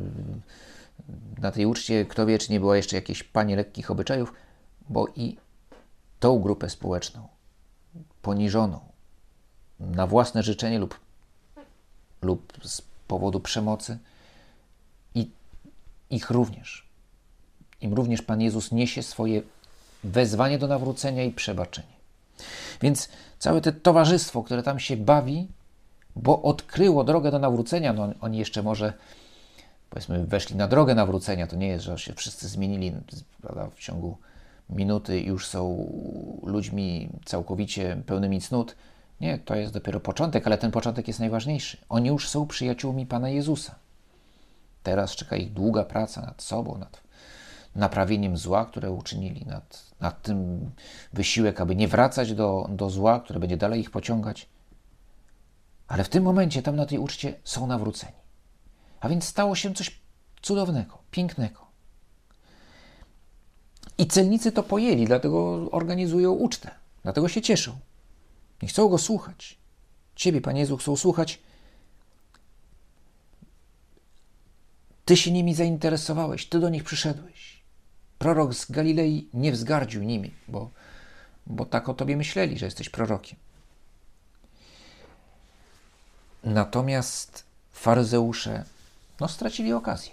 na 1.42 1.52
tej 1.52 1.66
uczcie, 1.66 2.06
kto 2.06 2.26
wie, 2.26 2.40
czy 2.40 2.52
nie 2.52 2.60
była 2.60 2.78
jeszcze 2.78 2.96
jakieś 2.96 3.24
panie 3.24 3.56
lekkich 3.56 3.92
obyczajów, 3.92 4.34
bo 4.90 5.08
i 5.16 5.38
tą 6.20 6.40
grupę 6.40 6.70
społeczną, 6.70 7.28
poniżoną, 8.22 8.80
na 9.80 10.08
własne 10.08 10.44
życzenie 10.44 10.80
lub, 10.80 11.00
lub 12.24 12.54
z 12.64 12.82
powodu 13.08 13.40
przemocy, 13.40 13.98
i 15.16 15.30
ich 16.10 16.30
również, 16.30 16.88
im 17.82 17.94
również 17.94 18.22
Pan 18.22 18.42
Jezus 18.42 18.72
niesie 18.72 19.04
swoje 19.04 19.42
wezwanie 20.04 20.58
do 20.58 20.68
nawrócenia 20.68 21.24
i 21.24 21.32
przebaczenie. 21.32 21.94
Więc 22.82 23.10
całe 23.40 23.62
to 23.62 23.72
towarzystwo, 23.72 24.44
które 24.44 24.64
tam 24.64 24.80
się 24.80 24.98
bawi, 24.98 25.48
bo 26.16 26.42
odkryło 26.42 27.04
drogę 27.04 27.32
do 27.32 27.40
nawrócenia. 27.40 27.94
No, 27.94 28.10
oni 28.22 28.38
jeszcze 28.38 28.64
może, 28.64 28.94
powiedzmy, 29.90 30.26
weszli 30.26 30.56
na 30.56 30.68
drogę 30.68 30.96
nawrócenia. 30.96 31.48
To 31.48 31.56
nie 31.56 31.68
jest, 31.68 31.86
że 31.86 31.98
się 31.98 32.14
wszyscy 32.14 32.48
zmienili 32.48 32.94
prawda, 33.42 33.70
w 33.76 33.80
ciągu 33.80 34.18
minuty 34.70 35.22
już 35.22 35.48
są 35.48 35.92
ludźmi 36.44 37.10
całkowicie 37.26 38.04
pełnymi 38.06 38.42
cnót. 38.42 38.76
Nie, 39.24 39.38
to 39.38 39.56
jest 39.56 39.74
dopiero 39.74 40.00
początek, 40.00 40.48
ale 40.48 40.58
ten 40.58 40.72
początek 40.72 41.08
jest 41.08 41.20
najważniejszy. 41.20 41.78
Oni 41.90 42.08
już 42.10 42.30
są 42.30 42.48
przyjaciółmi 42.48 43.06
Pana 43.06 43.30
Jezusa. 43.30 43.76
Teraz 44.84 45.16
czeka 45.16 45.36
ich 45.36 45.54
długa 45.54 45.84
praca 45.84 46.22
nad 46.22 46.42
sobą, 46.42 46.78
nad 46.78 47.02
naprawieniem 47.76 48.38
zła, 48.38 48.66
które 48.66 48.92
uczynili, 48.92 49.46
nad, 49.46 49.92
nad 50.00 50.22
tym 50.22 50.70
wysiłek, 51.14 51.62
aby 51.62 51.76
nie 51.76 51.88
wracać 51.88 52.34
do, 52.34 52.70
do 52.70 52.90
zła, 52.90 53.20
które 53.20 53.40
będzie 53.40 53.58
dalej 53.58 53.80
ich 53.80 53.92
pociągać. 53.92 54.50
Ale 55.88 56.04
w 56.04 56.10
tym 56.10 56.24
momencie, 56.24 56.62
tam 56.62 56.76
na 56.76 56.86
tej 56.86 56.98
uczcie, 56.98 57.34
są 57.44 57.68
nawróceni. 57.68 58.18
A 59.00 59.10
więc 59.10 59.24
stało 59.24 59.56
się 59.56 59.74
coś 59.74 60.02
cudownego, 60.42 60.98
pięknego. 61.12 61.60
I 63.98 64.08
celnicy 64.08 64.52
to 64.52 64.64
pojęli, 64.64 65.06
dlatego 65.06 65.70
organizują 65.72 66.32
ucztę, 66.32 66.72
dlatego 67.04 67.28
się 67.28 67.42
cieszą. 67.42 67.78
Nie 68.64 68.70
chcą 68.70 68.90
go 68.90 68.98
słuchać. 68.98 69.58
Ciebie, 70.16 70.42
Panie 70.42 70.60
Jezu, 70.60 70.78
chcą 70.78 70.96
słuchać. 70.96 71.40
Ty 75.06 75.18
się 75.18 75.32
nimi 75.32 75.56
zainteresowałeś, 75.56 76.46
ty 76.46 76.60
do 76.60 76.70
nich 76.70 76.84
przyszedłeś. 76.84 77.64
Prorok 78.20 78.54
z 78.54 78.72
Galilei 78.72 79.30
nie 79.34 79.52
wzgardził 79.52 80.04
nimi, 80.04 80.32
bo, 80.48 80.70
bo 81.48 81.66
tak 81.66 81.90
o 81.90 81.94
tobie 81.94 82.18
myśleli, 82.18 82.60
że 82.60 82.66
jesteś 82.66 82.90
prorokiem. 82.90 83.40
Natomiast 86.44 87.44
faryzeusze 87.72 88.66
no, 89.20 89.28
stracili 89.28 89.74
okazję. 89.74 90.12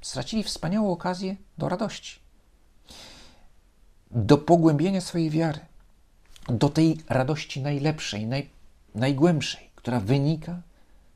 Stracili 0.00 0.42
wspaniałą 0.42 0.92
okazję 0.92 1.36
do 1.58 1.68
radości, 1.68 2.18
do 4.10 4.38
pogłębienia 4.38 5.00
swojej 5.00 5.30
wiary, 5.30 5.60
do 6.48 6.68
tej 6.68 6.98
radości 7.08 7.60
najlepszej, 7.60 8.26
naj, 8.26 8.50
najgłębszej, 8.94 9.70
która 9.74 10.00
wynika 10.00 10.62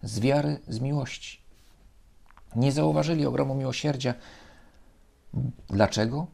z 0.02 0.20
wiary, 0.20 0.60
z 0.68 0.80
miłości. 0.80 1.40
Nie 2.56 2.72
zauważyli 2.72 3.26
ogromu 3.26 3.54
miłosierdzia. 3.54 4.14
Dlaczego? 5.70 6.26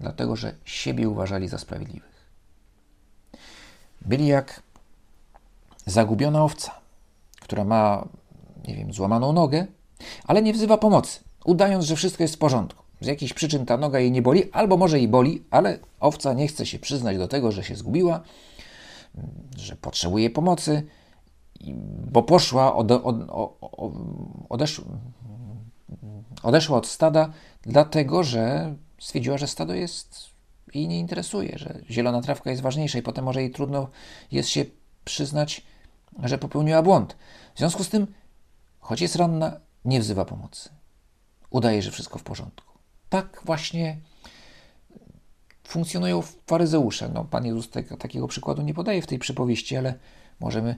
Dlatego, 0.00 0.36
że 0.36 0.54
siebie 0.64 1.08
uważali 1.08 1.48
za 1.48 1.58
sprawiedliwych. 1.58 2.26
Byli 4.00 4.26
jak 4.26 4.62
zagubiona 5.86 6.44
owca 6.44 6.86
która 7.46 7.64
ma, 7.64 8.08
nie 8.68 8.74
wiem, 8.74 8.92
złamaną 8.92 9.32
nogę, 9.32 9.66
ale 10.24 10.42
nie 10.42 10.52
wzywa 10.52 10.78
pomocy, 10.78 11.20
udając, 11.44 11.84
że 11.84 11.96
wszystko 11.96 12.22
jest 12.22 12.34
w 12.34 12.38
porządku. 12.38 12.84
Z 13.00 13.06
jakichś 13.06 13.32
przyczyn 13.32 13.66
ta 13.66 13.76
noga 13.76 14.00
jej 14.00 14.12
nie 14.12 14.22
boli, 14.22 14.52
albo 14.52 14.76
może 14.76 14.98
jej 14.98 15.08
boli, 15.08 15.44
ale 15.50 15.78
owca 16.00 16.32
nie 16.32 16.48
chce 16.48 16.66
się 16.66 16.78
przyznać 16.78 17.18
do 17.18 17.28
tego, 17.28 17.52
że 17.52 17.64
się 17.64 17.76
zgubiła, 17.76 18.20
że 19.56 19.76
potrzebuje 19.76 20.30
pomocy, 20.30 20.82
bo 22.12 22.22
poszła, 22.22 22.76
ode, 22.76 23.02
od, 23.02 23.16
odesz, 24.48 24.82
odeszła 26.42 26.78
od 26.78 26.86
stada, 26.86 27.32
dlatego 27.62 28.24
że 28.24 28.74
stwierdziła, 28.98 29.38
że 29.38 29.46
stado 29.46 29.74
jest 29.74 30.36
jej 30.74 30.88
nie 30.88 30.98
interesuje, 30.98 31.58
że 31.58 31.80
zielona 31.90 32.22
trawka 32.22 32.50
jest 32.50 32.62
ważniejsza 32.62 32.98
i 32.98 33.02
potem 33.02 33.24
może 33.24 33.40
jej 33.40 33.50
trudno 33.50 33.88
jest 34.30 34.48
się 34.48 34.64
przyznać 35.04 35.62
że 36.24 36.38
popełniła 36.38 36.82
błąd. 36.82 37.16
W 37.54 37.58
związku 37.58 37.84
z 37.84 37.88
tym, 37.88 38.06
choć 38.80 39.00
jest 39.00 39.16
ranna, 39.16 39.60
nie 39.84 40.00
wzywa 40.00 40.24
pomocy. 40.24 40.70
Udaje, 41.50 41.82
że 41.82 41.90
wszystko 41.90 42.18
w 42.18 42.22
porządku. 42.22 42.75
Tak 43.08 43.42
właśnie 43.44 43.98
funkcjonują 45.64 46.22
faryzeusze. 46.46 47.10
No, 47.14 47.24
Pan 47.24 47.46
Jezus 47.46 47.70
tego, 47.70 47.96
takiego 47.96 48.28
przykładu 48.28 48.62
nie 48.62 48.74
podaje 48.74 49.02
w 49.02 49.06
tej 49.06 49.18
przypowieści, 49.18 49.76
ale 49.76 49.94
możemy, 50.40 50.76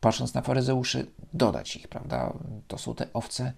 patrząc 0.00 0.34
na 0.34 0.42
faryzeuszy, 0.42 1.06
dodać 1.32 1.76
ich, 1.76 1.88
prawda? 1.88 2.32
To 2.68 2.78
są 2.78 2.94
te 2.94 3.06
owce 3.12 3.52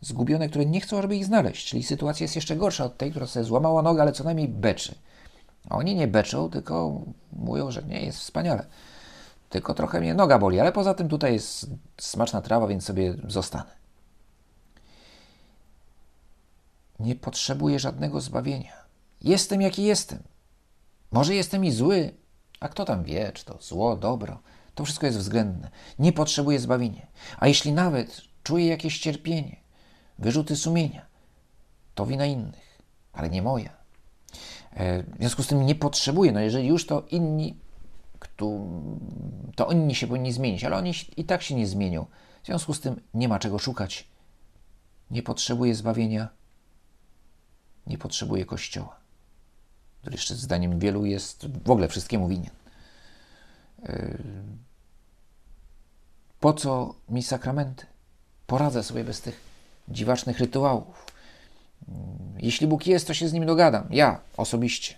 zgubione, 0.00 0.48
które 0.48 0.66
nie 0.66 0.80
chcą, 0.80 1.02
żeby 1.02 1.16
ich 1.16 1.24
znaleźć. 1.24 1.68
Czyli 1.68 1.82
sytuacja 1.82 2.24
jest 2.24 2.36
jeszcze 2.36 2.56
gorsza 2.56 2.84
od 2.84 2.98
tej, 2.98 3.10
która 3.10 3.26
sobie 3.26 3.44
złamała 3.44 3.82
nogę, 3.82 4.02
ale 4.02 4.12
co 4.12 4.24
najmniej 4.24 4.48
beczy. 4.48 4.94
A 5.68 5.76
oni 5.76 5.94
nie 5.94 6.08
beczą, 6.08 6.50
tylko 6.50 7.00
mówią, 7.32 7.70
że 7.70 7.82
nie, 7.82 8.00
jest 8.00 8.18
wspaniale. 8.18 8.66
Tylko 9.50 9.74
trochę 9.74 10.00
mnie 10.00 10.14
noga 10.14 10.38
boli, 10.38 10.60
ale 10.60 10.72
poza 10.72 10.94
tym 10.94 11.08
tutaj 11.08 11.32
jest 11.32 11.66
smaczna 11.98 12.40
trawa, 12.40 12.66
więc 12.66 12.84
sobie 12.84 13.14
zostanę. 13.28 13.85
Nie 17.00 17.14
potrzebuję 17.14 17.78
żadnego 17.78 18.20
zbawienia. 18.20 18.72
Jestem 19.20 19.60
jaki 19.60 19.82
jestem. 19.82 20.22
Może 21.10 21.34
jestem 21.34 21.64
i 21.64 21.70
zły, 21.70 22.14
a 22.60 22.68
kto 22.68 22.84
tam 22.84 23.04
wie, 23.04 23.32
czy 23.32 23.44
to 23.44 23.58
zło, 23.60 23.96
dobro. 23.96 24.38
To 24.74 24.84
wszystko 24.84 25.06
jest 25.06 25.18
względne. 25.18 25.70
Nie 25.98 26.12
potrzebuję 26.12 26.60
zbawienia. 26.60 27.06
A 27.38 27.48
jeśli 27.48 27.72
nawet 27.72 28.22
czuję 28.42 28.66
jakieś 28.66 28.98
cierpienie, 28.98 29.56
wyrzuty 30.18 30.56
sumienia, 30.56 31.06
to 31.94 32.06
wina 32.06 32.26
innych, 32.26 32.78
ale 33.12 33.30
nie 33.30 33.42
moja. 33.42 33.70
E, 34.72 35.02
w 35.02 35.16
związku 35.18 35.42
z 35.42 35.46
tym 35.46 35.66
nie 35.66 35.74
potrzebuję. 35.74 36.32
No 36.32 36.40
jeżeli 36.40 36.68
już 36.68 36.86
to 36.86 37.02
inni, 37.10 37.56
to 39.56 39.70
inni 39.72 39.94
się 39.94 40.06
powinni 40.06 40.32
zmienić, 40.32 40.64
ale 40.64 40.76
oni 40.76 40.92
i 41.16 41.24
tak 41.24 41.42
się 41.42 41.54
nie 41.54 41.66
zmienią. 41.66 42.06
W 42.42 42.46
związku 42.46 42.74
z 42.74 42.80
tym 42.80 43.00
nie 43.14 43.28
ma 43.28 43.38
czego 43.38 43.58
szukać. 43.58 44.08
Nie 45.10 45.22
potrzebuję 45.22 45.74
zbawienia, 45.74 46.28
nie 47.86 47.98
potrzebuje 47.98 48.44
Kościoła, 48.44 48.96
który 50.00 50.16
zdaniem 50.18 50.78
wielu 50.78 51.04
jest 51.04 51.46
w 51.64 51.70
ogóle 51.70 51.88
wszystkiemu 51.88 52.28
winien. 52.28 52.50
E, 53.82 54.18
po 56.40 56.52
co 56.52 56.94
mi 57.08 57.22
sakramenty? 57.22 57.86
Poradzę 58.46 58.82
sobie 58.82 59.04
bez 59.04 59.20
tych 59.20 59.40
dziwacznych 59.88 60.38
rytuałów. 60.38 61.06
Jeśli 62.38 62.66
Bóg 62.66 62.86
jest, 62.86 63.06
to 63.06 63.14
się 63.14 63.28
z 63.28 63.32
nim 63.32 63.46
dogadam. 63.46 63.86
Ja 63.90 64.20
osobiście. 64.36 64.94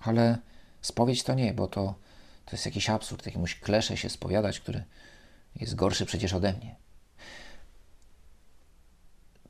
Ale 0.00 0.38
spowiedź 0.82 1.22
to 1.22 1.34
nie, 1.34 1.54
bo 1.54 1.68
to, 1.68 1.94
to 2.46 2.52
jest 2.52 2.66
jakiś 2.66 2.90
absurd. 2.90 3.26
Jakiemuś 3.26 3.60
klesze 3.60 3.96
się 3.96 4.10
spowiadać, 4.10 4.60
który 4.60 4.84
jest 5.56 5.74
gorszy 5.74 6.06
przecież 6.06 6.32
ode 6.32 6.52
mnie. 6.52 6.76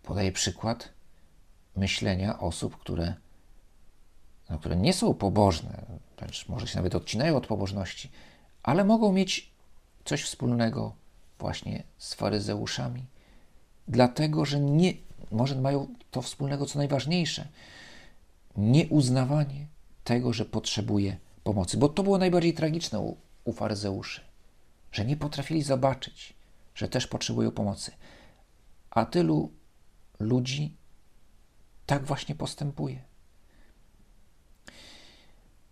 Podaję 0.03 0.33
przykład 0.33 0.89
myślenia 1.77 2.41
osób, 2.41 2.77
które, 2.77 3.15
no, 4.51 4.59
które 4.59 4.77
nie 4.77 4.93
są 4.93 5.15
pobożne, 5.15 5.85
wręcz 6.19 6.49
może 6.49 6.67
się 6.67 6.77
nawet 6.77 6.95
odcinają 6.95 7.37
od 7.37 7.47
pobożności, 7.47 8.11
ale 8.63 8.85
mogą 8.85 9.13
mieć 9.13 9.53
coś 10.05 10.25
wspólnego 10.25 10.95
właśnie 11.39 11.83
z 11.99 12.15
faryzeuszami, 12.15 13.05
dlatego 13.89 14.45
że 14.45 14.61
nie, 14.61 14.95
może 15.31 15.61
mają 15.61 15.95
to 16.11 16.23
wspólnego, 16.23 16.67
co 16.67 16.79
najważniejsze, 16.79 17.49
nieuznawanie 18.57 19.67
tego, 20.05 20.33
że 20.33 20.45
potrzebuje 20.45 21.17
pomocy. 21.45 21.77
Bo 21.77 21.89
to 21.89 22.03
było 22.03 22.19
najbardziej 22.19 22.55
tragiczne 22.55 23.01
u, 23.01 23.17
u 23.45 23.53
faryzeuszy, 23.53 24.21
że 24.93 25.05
nie 25.05 25.17
potrafili 25.17 25.63
zobaczyć, 25.63 26.35
że 26.75 26.89
też 26.89 27.07
potrzebują 27.07 27.51
pomocy. 27.51 27.93
A 28.91 29.07
tylu 29.07 29.53
ludzi 30.19 30.77
tak 31.87 32.05
właśnie 32.05 32.35
postępuje. 32.35 32.99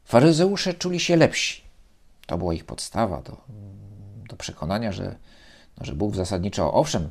Faryzeusze 0.05 0.75
czuli 0.75 1.01
się 1.01 1.17
lepsi. 1.17 1.63
To 2.27 2.39
była 2.39 2.55
ich 2.55 2.65
podstawa 2.65 3.23
do, 3.23 3.37
do 4.29 4.37
przekonania, 4.37 4.93
że, 4.93 5.17
no, 5.79 5.85
że 5.85 5.95
Bóg 5.95 6.17
zasadniczo, 6.17 6.73
owszem, 6.73 7.11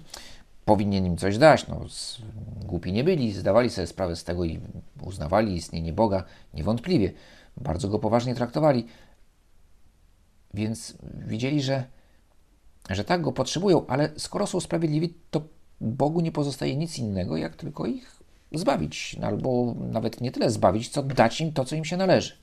powinien 0.66 1.06
im 1.06 1.18
coś 1.18 1.38
dać. 1.38 1.68
No, 1.68 1.86
głupi 2.66 2.92
nie 2.92 3.04
byli, 3.04 3.34
zdawali 3.34 3.70
sobie 3.70 3.88
sprawę 3.88 4.16
z 4.16 4.24
tego 4.24 4.46
i 4.46 4.60
uznawali 5.02 5.56
istnienie 5.56 5.94
Boga 5.94 6.24
niewątpliwie. 6.54 7.12
Bardzo 7.58 7.90
go 7.90 8.00
poważnie 8.00 8.36
traktowali. 8.36 8.88
Więc 10.54 10.98
widzieli, 11.28 11.62
że, 11.62 11.84
że 12.90 13.04
tak 13.04 13.22
go 13.22 13.32
potrzebują, 13.32 13.88
ale 13.88 14.10
skoro 14.18 14.48
są 14.48 14.60
sprawiedliwi, 14.60 15.14
to 15.32 15.42
Bogu 15.82 16.22
nie 16.22 16.32
pozostaje 16.32 16.76
nic 16.76 16.98
innego, 16.98 17.38
jak 17.38 17.56
tylko 17.56 17.86
ich 17.86 18.19
zbawić, 18.52 19.16
albo 19.22 19.76
nawet 19.92 20.22
nie 20.22 20.32
tyle 20.32 20.52
zbawić, 20.52 20.90
co 20.90 21.04
dać 21.04 21.42
im 21.42 21.54
to, 21.54 21.66
co 21.66 21.76
im 21.76 21.86
się 21.86 21.98
należy. 21.98 22.34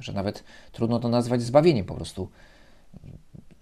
Że 0.00 0.12
nawet 0.12 0.44
trudno 0.72 0.98
to 0.98 1.08
nazwać 1.08 1.42
zbawieniem, 1.42 1.86
po 1.86 1.94
prostu 1.94 2.28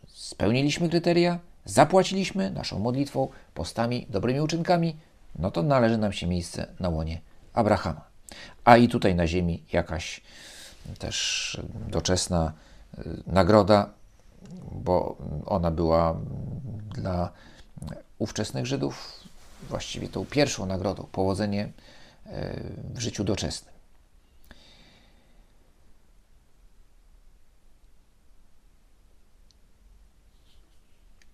spełniliśmy 0.08 0.88
kryteria, 0.88 1.38
zapłaciliśmy 1.64 2.50
naszą 2.50 2.78
modlitwą, 2.78 3.28
postami, 3.54 4.06
dobrymi 4.10 4.40
uczynkami, 4.40 4.96
no 5.38 5.50
to 5.50 5.62
należy 5.62 5.98
nam 5.98 6.12
się 6.12 6.26
miejsce 6.26 6.66
na 6.80 6.88
łonie 6.88 7.20
Abrahama. 7.52 8.04
A 8.64 8.76
i 8.76 8.88
tutaj 8.88 9.14
na 9.14 9.26
ziemi 9.26 9.62
jakaś 9.72 10.20
też 10.98 11.60
doczesna 11.88 12.52
y, 12.98 13.02
nagroda, 13.26 13.90
bo 14.72 15.16
ona 15.46 15.70
była 15.70 16.16
dla 16.94 17.30
ówczesnych 18.18 18.66
Żydów 18.66 19.24
właściwie 19.68 20.08
tą 20.08 20.26
pierwszą 20.26 20.66
nagrodą, 20.66 21.08
powodzenie 21.12 21.64
y, 21.64 22.30
w 22.94 23.00
życiu 23.00 23.24
doczesnym. 23.24 23.74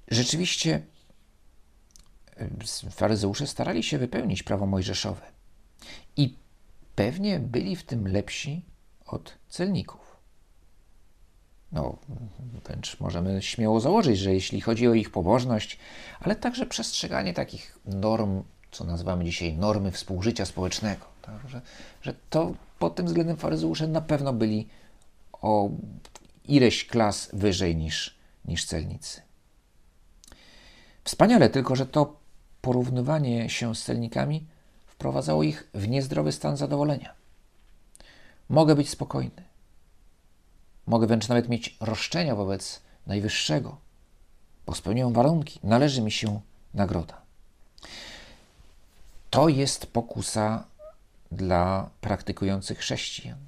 Rzeczywiście 0.08 0.82
faryzeusze 2.90 3.46
starali 3.46 3.82
się 3.82 3.98
wypełnić 3.98 4.42
prawo 4.42 4.66
mojżeszowe 4.66 5.22
i 6.16 6.38
pewnie 6.94 7.38
byli 7.38 7.76
w 7.76 7.84
tym 7.84 8.08
lepsi 8.08 8.64
od 9.06 9.38
celników. 9.48 10.05
No, 11.72 11.96
wręcz 12.64 13.00
możemy 13.00 13.42
śmiało 13.42 13.80
założyć, 13.80 14.18
że 14.18 14.34
jeśli 14.34 14.60
chodzi 14.60 14.88
o 14.88 14.94
ich 14.94 15.10
pobożność, 15.10 15.78
ale 16.20 16.36
także 16.36 16.66
przestrzeganie 16.66 17.34
takich 17.34 17.78
norm, 17.84 18.42
co 18.70 18.84
nazywamy 18.84 19.24
dzisiaj 19.24 19.56
normy 19.56 19.90
współżycia 19.92 20.44
społecznego, 20.44 21.04
tak? 21.22 21.48
że, 21.48 21.60
że 22.02 22.14
to 22.30 22.54
pod 22.78 22.94
tym 22.94 23.06
względem 23.06 23.36
faryzeusze 23.36 23.88
na 23.88 24.00
pewno 24.00 24.32
byli 24.32 24.68
o 25.32 25.70
ileś 26.44 26.86
klas 26.86 27.30
wyżej 27.32 27.76
niż, 27.76 28.16
niż 28.44 28.64
celnicy. 28.64 29.22
Wspaniale, 31.04 31.50
tylko 31.50 31.76
że 31.76 31.86
to 31.86 32.16
porównywanie 32.60 33.50
się 33.50 33.74
z 33.74 33.84
celnikami 33.84 34.46
wprowadzało 34.86 35.42
ich 35.42 35.68
w 35.74 35.88
niezdrowy 35.88 36.32
stan 36.32 36.56
zadowolenia. 36.56 37.14
Mogę 38.48 38.74
być 38.74 38.90
spokojny. 38.90 39.45
Mogę 40.86 41.06
wręcz 41.06 41.28
nawet 41.28 41.48
mieć 41.48 41.76
roszczenia 41.80 42.34
wobec 42.34 42.80
Najwyższego, 43.06 43.76
bo 44.66 44.74
spełniłem 44.74 45.12
warunki, 45.12 45.60
należy 45.62 46.02
mi 46.02 46.12
się 46.12 46.40
nagroda. 46.74 47.20
To 49.30 49.48
jest 49.48 49.86
pokusa 49.86 50.64
dla 51.32 51.90
praktykujących 52.00 52.78
chrześcijan. 52.78 53.38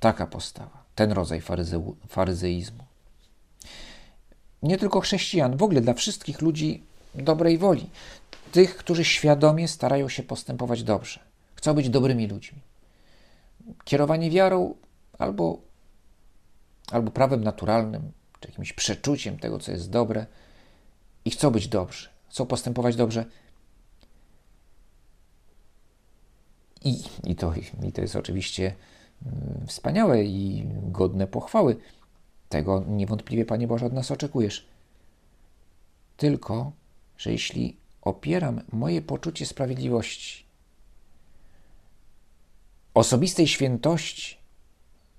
Taka 0.00 0.26
postawa, 0.26 0.84
ten 0.94 1.12
rodzaj 1.12 1.40
faryzeu, 1.40 1.96
faryzeizmu 2.08 2.84
nie 4.62 4.78
tylko 4.78 5.00
chrześcijan, 5.00 5.56
w 5.56 5.62
ogóle 5.62 5.80
dla 5.80 5.94
wszystkich 5.94 6.40
ludzi 6.40 6.82
dobrej 7.14 7.58
woli. 7.58 7.90
Tych, 8.52 8.76
którzy 8.76 9.04
świadomie 9.04 9.68
starają 9.68 10.08
się 10.08 10.22
postępować 10.22 10.82
dobrze, 10.82 11.20
chcą 11.54 11.74
być 11.74 11.88
dobrymi 11.88 12.26
ludźmi. 12.26 12.58
Kierowanie 13.84 14.30
wiarą 14.30 14.74
albo, 15.18 15.58
albo 16.92 17.10
prawem 17.10 17.44
naturalnym, 17.44 18.12
czy 18.40 18.48
jakimś 18.48 18.72
przeczuciem 18.72 19.38
tego, 19.38 19.58
co 19.58 19.72
jest 19.72 19.90
dobre, 19.90 20.26
i 21.24 21.30
chcą 21.30 21.50
być 21.50 21.68
dobrzy, 21.68 22.08
chcą 22.28 22.46
postępować 22.46 22.96
dobrze. 22.96 23.24
I, 26.84 27.02
i, 27.24 27.36
to, 27.36 27.52
I 27.82 27.92
to 27.92 28.00
jest 28.00 28.16
oczywiście 28.16 28.74
mm, 29.26 29.66
wspaniałe 29.66 30.24
i 30.24 30.64
godne 30.82 31.26
pochwały. 31.26 31.76
Tego 32.48 32.84
niewątpliwie, 32.88 33.44
Panie 33.44 33.66
Boże, 33.66 33.86
od 33.86 33.92
nas 33.92 34.10
oczekujesz. 34.10 34.66
Tylko, 36.16 36.72
że 37.16 37.32
jeśli 37.32 37.76
opieram 38.02 38.60
moje 38.72 39.02
poczucie 39.02 39.46
sprawiedliwości, 39.46 40.44
osobistej 42.94 43.48
świętości, 43.48 44.41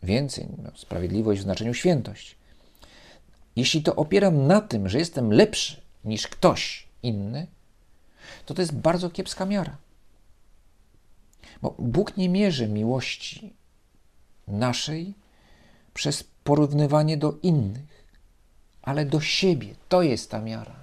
więcej, 0.03 0.47
no, 0.63 0.71
sprawiedliwość 0.75 1.39
w 1.41 1.43
znaczeniu 1.43 1.73
świętość, 1.73 2.35
jeśli 3.55 3.83
to 3.83 3.95
opieram 3.95 4.47
na 4.47 4.61
tym, 4.61 4.89
że 4.89 4.99
jestem 4.99 5.33
lepszy 5.33 5.81
niż 6.05 6.27
ktoś 6.27 6.87
inny, 7.03 7.47
to 8.45 8.53
to 8.53 8.61
jest 8.61 8.75
bardzo 8.75 9.09
kiepska 9.09 9.45
miara. 9.45 9.77
Bo 11.61 11.75
Bóg 11.79 12.17
nie 12.17 12.29
mierzy 12.29 12.67
miłości 12.67 13.53
naszej 14.47 15.13
przez 15.93 16.23
porównywanie 16.43 17.17
do 17.17 17.37
innych, 17.43 18.03
ale 18.81 19.05
do 19.05 19.21
siebie. 19.21 19.75
To 19.89 20.01
jest 20.01 20.31
ta 20.31 20.41
miara. 20.41 20.75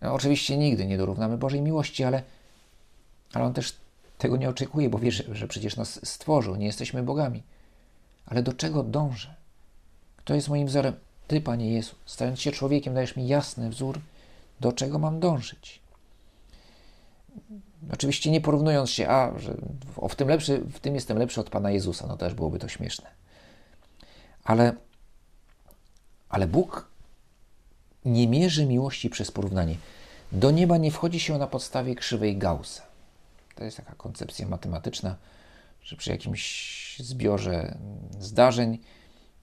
No, 0.00 0.14
oczywiście 0.14 0.56
nigdy 0.56 0.86
nie 0.86 0.98
dorównamy 0.98 1.38
Bożej 1.38 1.62
miłości, 1.62 2.04
ale, 2.04 2.22
ale 3.32 3.44
On 3.44 3.54
też 3.54 3.76
Tego 4.18 4.36
nie 4.36 4.48
oczekuję, 4.48 4.90
bo 4.90 4.98
wiesz, 4.98 5.24
że 5.32 5.48
przecież 5.48 5.76
nas 5.76 6.08
stworzył, 6.08 6.56
nie 6.56 6.66
jesteśmy 6.66 7.02
bogami. 7.02 7.42
Ale 8.26 8.42
do 8.42 8.52
czego 8.52 8.82
dążę? 8.82 9.34
Kto 10.16 10.34
jest 10.34 10.48
moim 10.48 10.66
wzorem? 10.66 10.94
Ty, 11.28 11.40
Panie 11.40 11.72
Jezu, 11.72 11.94
stając 12.06 12.40
się 12.40 12.52
człowiekiem, 12.52 12.94
dajesz 12.94 13.16
mi 13.16 13.28
jasny 13.28 13.70
wzór, 13.70 14.00
do 14.60 14.72
czego 14.72 14.98
mam 14.98 15.20
dążyć. 15.20 15.80
Oczywiście 17.92 18.30
nie 18.30 18.40
porównując 18.40 18.90
się, 18.90 19.08
a 19.08 19.38
że 19.38 19.56
w 20.08 20.14
tym, 20.14 20.28
lepszy, 20.28 20.58
w 20.58 20.80
tym 20.80 20.94
jestem 20.94 21.18
lepszy 21.18 21.40
od 21.40 21.50
Pana 21.50 21.70
Jezusa, 21.70 22.06
no 22.06 22.16
też 22.16 22.34
byłoby 22.34 22.58
to 22.58 22.68
śmieszne. 22.68 23.10
Ale, 24.44 24.72
ale 26.28 26.46
Bóg 26.46 26.88
nie 28.04 28.28
mierzy 28.28 28.66
miłości 28.66 29.10
przez 29.10 29.30
porównanie. 29.30 29.76
Do 30.32 30.50
nieba 30.50 30.76
nie 30.76 30.90
wchodzi 30.90 31.20
się 31.20 31.38
na 31.38 31.46
podstawie 31.46 31.94
krzywej 31.94 32.38
Gaussa. 32.38 32.82
To 33.54 33.64
jest 33.64 33.76
taka 33.76 33.94
koncepcja 33.94 34.48
matematyczna, 34.48 35.16
że 35.82 35.96
przy 35.96 36.10
jakimś 36.10 36.96
zbiorze 37.00 37.78
zdarzeń, 38.20 38.78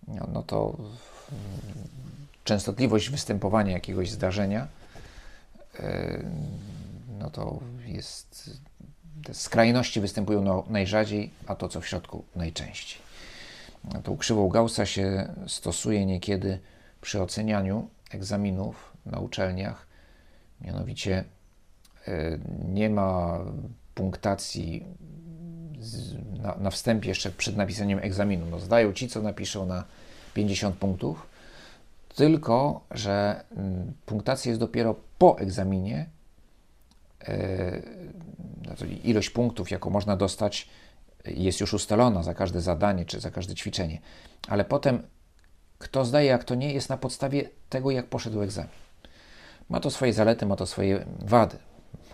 no, 0.07 0.27
no 0.33 0.43
to 0.43 0.77
częstotliwość 2.43 3.09
występowania 3.09 3.71
jakiegoś 3.71 4.11
zdarzenia, 4.11 4.67
e, 5.79 6.23
no 7.19 7.29
to 7.29 7.59
jest. 7.85 8.59
Te 9.23 9.33
skrajności 9.33 10.01
występują 10.01 10.41
no, 10.41 10.63
najrzadziej, 10.69 11.31
a 11.47 11.55
to, 11.55 11.69
co 11.69 11.81
w 11.81 11.87
środku, 11.87 12.25
najczęściej. 12.35 13.01
No, 13.83 14.01
tą 14.01 14.17
krzywą 14.17 14.49
Gaussa 14.49 14.85
się 14.85 15.33
stosuje 15.47 16.05
niekiedy 16.05 16.59
przy 17.01 17.21
ocenianiu 17.21 17.89
egzaminów 18.11 18.93
na 19.05 19.19
uczelniach. 19.19 19.87
Mianowicie 20.61 21.23
e, 22.07 22.39
nie 22.65 22.89
ma 22.89 23.39
punktacji 23.95 24.85
na, 26.41 26.55
na 26.55 26.69
wstępie 26.69 27.09
jeszcze 27.09 27.31
przed 27.31 27.57
napisaniem 27.57 27.99
egzaminu. 27.99 28.45
No, 28.45 28.59
zdają 28.59 28.93
ci, 28.93 29.07
co 29.07 29.21
napiszą 29.21 29.65
na 29.65 29.83
50 30.33 30.75
punktów, 30.75 31.27
tylko 32.15 32.81
że 32.91 33.43
mm, 33.57 33.93
punktacja 34.05 34.49
jest 34.49 34.59
dopiero 34.59 34.95
po 35.17 35.39
egzaminie. 35.39 36.05
Znaczy 38.65 38.87
ilość 38.87 39.29
punktów, 39.29 39.71
jaką 39.71 39.89
można 39.89 40.17
dostać, 40.17 40.69
jest 41.25 41.59
już 41.59 41.73
ustalona 41.73 42.23
za 42.23 42.33
każde 42.33 42.61
zadanie 42.61 43.05
czy 43.05 43.19
za 43.19 43.31
każde 43.31 43.55
ćwiczenie, 43.55 43.99
ale 44.47 44.65
potem 44.65 45.03
kto 45.77 46.05
zdaje, 46.05 46.33
a 46.33 46.37
kto 46.37 46.55
nie, 46.55 46.73
jest 46.73 46.89
na 46.89 46.97
podstawie 46.97 47.49
tego, 47.69 47.91
jak 47.91 48.05
poszedł 48.05 48.41
egzamin. 48.41 48.71
Ma 49.69 49.79
to 49.79 49.91
swoje 49.91 50.13
zalety, 50.13 50.45
ma 50.45 50.55
to 50.55 50.65
swoje 50.65 51.05
wady. 51.19 51.57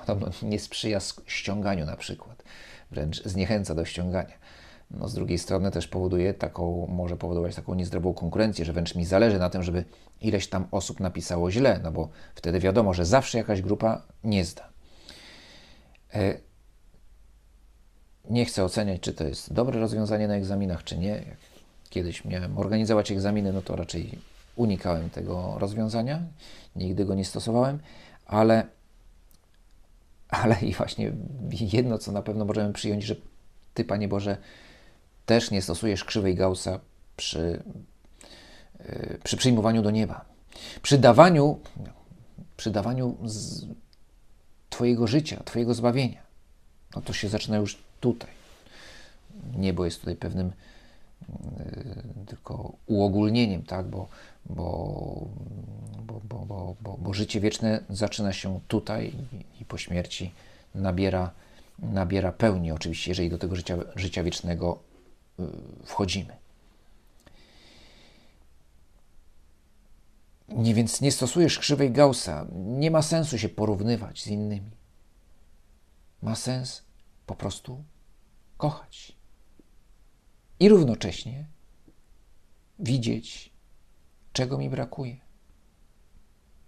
Podobno 0.07 0.49
nie 0.49 0.59
sprzyja 0.59 0.99
ściąganiu 1.25 1.85
na 1.85 1.97
przykład, 1.97 2.43
wręcz 2.91 3.23
zniechęca 3.23 3.75
do 3.75 3.85
ściągania. 3.85 4.33
No, 4.91 5.07
z 5.07 5.13
drugiej 5.13 5.37
strony 5.37 5.71
też 5.71 5.87
powoduje 5.87 6.33
taką, 6.33 6.87
może 6.89 7.17
powodować 7.17 7.55
taką 7.55 7.75
niezdrową 7.75 8.13
konkurencję, 8.13 8.65
że 8.65 8.73
wręcz 8.73 8.95
mi 8.95 9.05
zależy 9.05 9.39
na 9.39 9.49
tym, 9.49 9.63
żeby 9.63 9.85
ileś 10.21 10.47
tam 10.47 10.67
osób 10.71 10.99
napisało 10.99 11.51
źle, 11.51 11.79
no 11.83 11.91
bo 11.91 12.09
wtedy 12.35 12.59
wiadomo, 12.59 12.93
że 12.93 13.05
zawsze 13.05 13.37
jakaś 13.37 13.61
grupa 13.61 14.01
nie 14.23 14.45
zda. 14.45 14.69
E, 16.13 16.37
nie 18.29 18.45
chcę 18.45 18.63
oceniać, 18.63 19.01
czy 19.01 19.13
to 19.13 19.23
jest 19.23 19.53
dobre 19.53 19.79
rozwiązanie 19.79 20.27
na 20.27 20.35
egzaminach, 20.35 20.83
czy 20.83 20.97
nie. 20.97 21.09
Jak 21.09 21.37
kiedyś 21.89 22.25
miałem 22.25 22.57
organizować 22.57 23.11
egzaminy, 23.11 23.53
no 23.53 23.61
to 23.61 23.75
raczej 23.75 24.19
unikałem 24.55 25.09
tego 25.09 25.55
rozwiązania, 25.59 26.21
nigdy 26.75 27.05
go 27.05 27.15
nie 27.15 27.25
stosowałem, 27.25 27.79
ale, 28.25 28.67
ale 30.29 30.55
i 30.61 30.73
właśnie 30.73 31.11
jedno, 31.51 31.97
co 31.97 32.11
na 32.11 32.21
pewno 32.21 32.45
możemy 32.45 32.73
przyjąć, 32.73 33.03
że 33.03 33.15
Ty, 33.73 33.83
Panie 33.83 34.07
Boże, 34.07 34.37
też 35.25 35.51
nie 35.51 35.61
stosujesz 35.61 36.03
krzywej 36.03 36.35
Gaussa 36.35 36.79
przy, 37.17 37.63
yy, 38.79 39.19
przy 39.23 39.37
przyjmowaniu 39.37 39.81
do 39.81 39.91
nieba. 39.91 40.25
Przy 40.81 40.97
dawaniu, 40.97 41.59
przy 42.57 42.71
dawaniu 42.71 43.17
Twojego 44.69 45.07
życia, 45.07 45.43
Twojego 45.45 45.73
zbawienia. 45.73 46.21
No 46.95 47.01
to 47.01 47.13
się 47.13 47.29
zaczyna 47.29 47.57
już 47.57 47.77
tutaj. 47.99 48.29
Niebo 49.57 49.85
jest 49.85 49.99
tutaj 49.99 50.15
pewnym 50.15 50.51
tylko 52.25 52.73
uogólnieniem, 52.85 53.63
tak? 53.63 53.87
bo, 53.87 54.07
bo, 54.45 55.27
bo, 56.05 56.75
bo, 56.81 56.97
bo, 56.97 57.13
życie 57.13 57.39
wieczne 57.39 57.83
zaczyna 57.89 58.33
się 58.33 58.59
tutaj 58.67 59.13
i, 59.61 59.65
po 59.65 59.77
śmierci 59.77 60.31
nabiera, 60.75 61.31
nabiera 61.79 62.31
pełni, 62.31 62.71
oczywiście, 62.71 63.11
jeżeli 63.11 63.29
do 63.29 63.37
tego 63.37 63.55
życia, 63.55 63.77
życia 63.95 64.23
wiecznego 64.23 64.79
wchodzimy. 65.85 66.37
Nie, 70.49 70.73
więc 70.73 71.01
nie 71.01 71.11
stosujesz 71.11 71.59
krzywej 71.59 71.91
Gaussa. 71.91 72.45
Nie 72.53 72.91
ma 72.91 73.01
sensu 73.01 73.37
się 73.37 73.49
porównywać 73.49 74.23
z 74.23 74.27
innymi. 74.27 74.71
Ma 76.21 76.35
sens 76.35 76.83
po 77.25 77.35
prostu 77.35 77.83
kochać. 78.57 79.16
I 80.59 80.69
równocześnie 80.69 81.45
widzieć, 82.79 83.51
czego 84.33 84.57
mi 84.57 84.69
brakuje. 84.69 85.17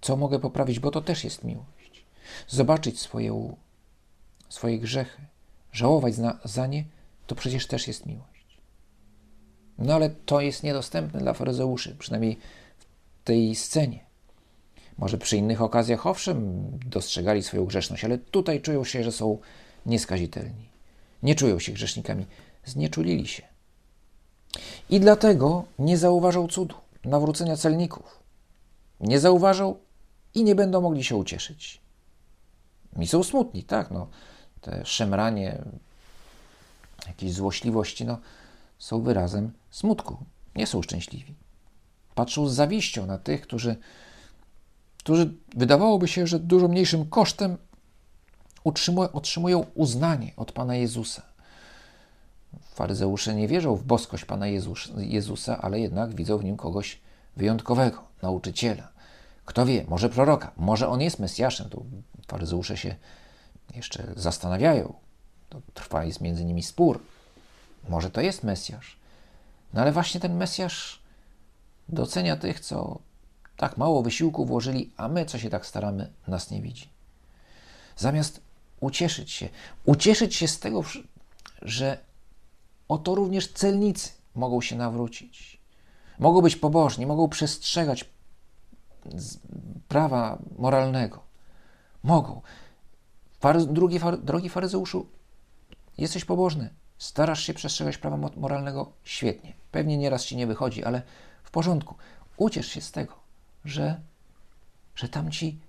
Co 0.02 0.18
mogę 0.18 0.40
poprawić, 0.40 0.80
bo 0.80 0.92
to 0.92 1.02
też 1.02 1.24
jest 1.24 1.44
miłość. 1.44 2.06
Zobaczyć 2.48 3.00
swoje, 3.00 3.56
swoje 4.50 4.80
grzechy, 4.80 5.22
żałować 5.72 6.14
za, 6.44 6.68
nie, 6.68 6.86
to 7.28 7.36
przecież 7.36 7.68
też 7.68 7.88
jest 7.88 8.06
miłość. 8.06 8.60
No 9.78 9.94
ale 9.94 10.10
to 10.10 10.42
jest 10.42 10.64
niedostępne 10.64 11.20
dla 11.20 11.34
faryzeuszy, 11.34 11.96
przynajmniej 12.00 12.38
w 12.78 12.86
tej 13.24 13.56
scenie. 13.56 14.00
Może 14.98 15.18
przy 15.18 15.38
innych 15.38 15.62
okazjach, 15.62 16.08
owszem, 16.08 16.70
dostrzegali 16.86 17.44
swoją 17.44 17.66
grzeszność, 17.66 18.06
ale 18.06 18.18
tutaj 18.18 18.62
czują 18.62 18.84
się, 18.84 19.04
że 19.04 19.12
są 19.12 19.38
nieskazitelni. 19.86 20.70
Nie 21.24 21.36
czują 21.36 21.60
się 21.60 21.72
grzesznikami, 21.72 22.26
znieczulili 22.66 23.28
się. 23.28 23.49
I 24.90 25.00
dlatego 25.00 25.66
nie 25.80 25.98
zauważą 25.98 26.48
cudu, 26.48 26.76
nawrócenia 27.06 27.58
celników. 27.58 28.20
Nie 29.00 29.20
zauważą 29.20 29.76
i 30.34 30.44
nie 30.44 30.56
będą 30.56 30.82
mogli 30.82 31.04
się 31.04 31.16
ucieszyć. 31.16 31.82
Mi 32.96 33.08
są 33.08 33.24
smutni, 33.24 33.64
tak, 33.64 33.92
no. 33.92 34.08
Te 34.62 34.86
szemranie, 34.86 35.62
jakieś 37.08 37.34
złośliwości, 37.34 38.06
no, 38.06 38.18
są 38.80 39.02
wyrazem 39.02 39.52
smutku, 39.72 40.18
nie 40.56 40.68
są 40.68 40.82
szczęśliwi. 40.82 41.36
Patrzą 42.16 42.48
z 42.48 42.54
zawiścią 42.54 43.06
na 43.06 43.18
tych, 43.18 43.42
którzy, 43.42 43.76
którzy 44.98 45.34
wydawałoby 45.56 46.08
się, 46.08 46.28
że 46.28 46.40
dużo 46.40 46.68
mniejszym 46.68 47.10
kosztem 47.10 47.58
otrzymują 49.14 49.66
uznanie 49.76 50.34
od 50.38 50.52
Pana 50.52 50.76
Jezusa. 50.76 51.29
Faryzeusze 52.74 53.36
nie 53.36 53.48
wierzą 53.48 53.76
w 53.76 53.84
boskość 53.84 54.26
Pana 54.26 54.48
Jezus, 54.48 54.92
Jezusa, 54.98 55.62
ale 55.62 55.80
jednak 55.80 56.16
widzą 56.16 56.38
w 56.38 56.44
nim 56.44 56.58
kogoś 56.58 57.00
wyjątkowego, 57.38 58.04
nauczyciela. 58.22 58.88
Kto 59.46 59.66
wie, 59.66 59.86
może 59.88 60.10
proroka, 60.10 60.52
może 60.58 60.88
on 60.88 61.02
jest 61.02 61.20
Mesjaszem. 61.20 61.70
Tu 61.70 61.86
faryzeusze 62.28 62.78
się 62.78 62.96
jeszcze 63.76 64.14
zastanawiają. 64.16 64.94
To 65.50 65.62
trwa 65.74 66.04
jest 66.04 66.22
między 66.22 66.46
nimi 66.46 66.64
spór. 66.64 67.02
Może 67.90 68.10
to 68.10 68.22
jest 68.22 68.44
Mesjasz. 68.44 68.98
No 69.74 69.82
ale 69.82 69.92
właśnie 69.92 70.20
ten 70.20 70.38
Mesjasz 70.38 71.02
docenia 71.90 72.36
tych, 72.36 72.60
co 72.60 73.00
tak 73.58 73.78
mało 73.78 74.04
wysiłku 74.04 74.46
włożyli, 74.46 74.92
a 74.98 75.08
my, 75.08 75.26
co 75.26 75.40
się 75.40 75.50
tak 75.50 75.66
staramy, 75.66 76.10
nas 76.28 76.52
nie 76.52 76.62
widzi. 76.62 76.90
Zamiast 77.98 78.42
ucieszyć 78.80 79.32
się, 79.32 79.50
ucieszyć 79.86 80.36
się 80.36 80.48
z 80.48 80.60
tego, 80.60 80.84
że 81.62 81.98
oto 82.90 83.16
również 83.16 83.54
celnicy 83.54 84.12
mogą 84.36 84.62
się 84.62 84.76
nawrócić, 84.76 85.62
mogą 86.20 86.42
być 86.42 86.56
pobożni, 86.56 87.06
mogą 87.06 87.30
przestrzegać 87.30 88.10
prawa 89.88 90.40
moralnego. 90.58 91.20
Mogą. 92.04 92.42
drugi, 93.68 94.00
drogi 94.24 94.50
faryzeuszu, 94.50 95.06
jesteś 95.98 96.26
pobożny, 96.26 96.70
Starasz 97.00 97.44
się 97.44 97.54
przestrzegać 97.54 97.98
prawa 97.98 98.18
moralnego? 98.38 98.92
Świetnie. 99.04 99.54
Pewnie 99.72 99.98
nieraz 99.98 100.26
ci 100.26 100.38
nie 100.38 100.48
wychodzi, 100.48 100.84
ale 100.84 101.02
w 101.44 101.52
porządku. 101.52 101.96
Uciesz 102.38 102.68
się 102.68 102.82
z 102.82 102.92
tego, 102.92 103.14
że, 103.66 104.00
że 104.96 105.10
tam 105.10 105.32
ci 105.32 105.60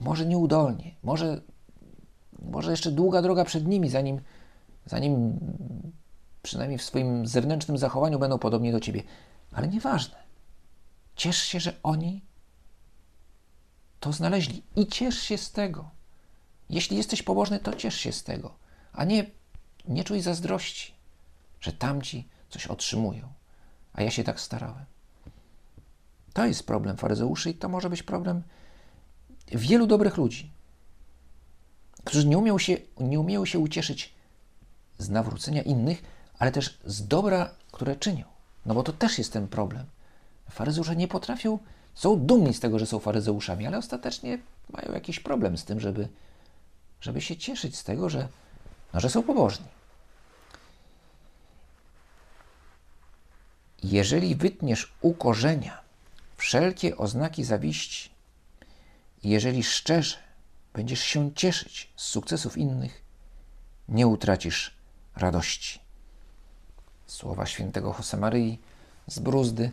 może 0.00 0.26
nieudolnie, 0.26 0.94
może, 1.02 1.40
może 2.42 2.70
jeszcze 2.70 2.92
długa 2.92 3.22
droga 3.22 3.44
przed 3.44 3.66
nimi, 3.66 3.88
zanim, 3.88 4.20
zanim 4.86 5.38
przynajmniej 6.48 6.78
w 6.78 6.82
swoim 6.82 7.26
zewnętrznym 7.26 7.78
zachowaniu 7.78 8.18
będą 8.18 8.38
podobni 8.38 8.72
do 8.72 8.80
ciebie. 8.80 9.02
Ale 9.52 9.68
nieważne. 9.68 10.16
Ciesz 11.16 11.42
się, 11.42 11.60
że 11.60 11.76
oni 11.82 12.22
to 14.00 14.12
znaleźli 14.12 14.62
i 14.76 14.86
ciesz 14.86 15.18
się 15.18 15.38
z 15.38 15.52
tego. 15.52 15.90
Jeśli 16.70 16.96
jesteś 16.96 17.22
pobożny, 17.22 17.58
to 17.58 17.72
ciesz 17.72 17.94
się 17.94 18.12
z 18.12 18.24
tego, 18.24 18.54
a 18.92 19.04
nie 19.04 19.24
nie 19.88 20.04
czuj 20.04 20.20
zazdrości, 20.20 20.92
że 21.60 21.72
tamci 21.72 22.28
coś 22.50 22.66
otrzymują, 22.66 23.28
a 23.92 24.02
ja 24.02 24.10
się 24.10 24.24
tak 24.24 24.40
starałem. 24.40 24.84
To 26.32 26.46
jest 26.46 26.66
problem 26.66 26.96
faryzeuszy 26.96 27.50
i 27.50 27.54
to 27.54 27.68
może 27.68 27.90
być 27.90 28.02
problem 28.02 28.42
wielu 29.46 29.86
dobrych 29.86 30.16
ludzi, 30.16 30.50
którzy 32.04 32.26
nie 32.26 32.38
umieją 32.38 32.58
się, 32.58 32.76
nie 33.00 33.20
umieją 33.20 33.44
się 33.44 33.58
ucieszyć 33.58 34.14
z 34.98 35.08
nawrócenia 35.08 35.62
innych, 35.62 36.02
ale 36.38 36.52
też 36.52 36.78
z 36.84 37.06
dobra, 37.06 37.50
które 37.72 37.96
czynią. 37.96 38.24
No 38.66 38.74
bo 38.74 38.82
to 38.82 38.92
też 38.92 39.18
jest 39.18 39.32
ten 39.32 39.48
problem. 39.48 39.86
Faryzeusze 40.50 40.96
nie 40.96 41.08
potrafią, 41.08 41.58
są 41.94 42.26
dumni 42.26 42.54
z 42.54 42.60
tego, 42.60 42.78
że 42.78 42.86
są 42.86 42.98
faryzeuszami, 42.98 43.66
ale 43.66 43.78
ostatecznie 43.78 44.38
mają 44.70 44.92
jakiś 44.92 45.20
problem 45.20 45.58
z 45.58 45.64
tym, 45.64 45.80
żeby, 45.80 46.08
żeby 47.00 47.20
się 47.20 47.36
cieszyć 47.36 47.76
z 47.76 47.84
tego, 47.84 48.08
że, 48.08 48.28
no, 48.94 49.00
że 49.00 49.10
są 49.10 49.22
pobożni. 49.22 49.66
Jeżeli 53.82 54.36
wytniesz 54.36 54.92
u 55.00 55.14
korzenia 55.14 55.80
wszelkie 56.36 56.96
oznaki 56.96 57.44
zawiści, 57.44 58.10
jeżeli 59.24 59.64
szczerze 59.64 60.16
będziesz 60.72 61.00
się 61.00 61.34
cieszyć 61.34 61.92
z 61.96 62.02
sukcesów 62.02 62.58
innych, 62.58 63.02
nie 63.88 64.06
utracisz 64.06 64.74
radości. 65.16 65.87
Słowa 67.08 67.46
świętego 67.46 67.94
Josemaryi 67.98 68.58
z 69.06 69.18
Bruzdy 69.18 69.72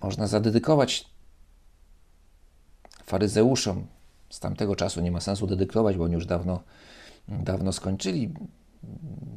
można 0.00 0.26
zadedykować 0.26 1.10
faryzeuszom. 3.04 3.86
Z 4.30 4.40
tamtego 4.40 4.76
czasu 4.76 5.00
nie 5.00 5.10
ma 5.10 5.20
sensu 5.20 5.46
dedykować, 5.46 5.96
bo 5.96 6.04
oni 6.04 6.14
już 6.14 6.26
dawno, 6.26 6.62
dawno 7.28 7.72
skończyli 7.72 8.34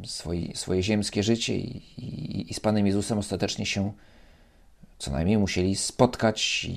swoje, 0.06 0.56
swoje 0.56 0.84
ziemskie 0.84 1.24
życie 1.24 1.58
i, 1.58 1.78
i, 2.02 2.52
i 2.52 2.54
z 2.54 2.60
Panem 2.60 2.88
Jezusem 2.88 3.18
ostatecznie 3.18 3.66
się 3.66 3.94
co 5.00 5.12
najmniej 5.12 5.38
musieli 5.38 5.76
spotkać 5.76 6.68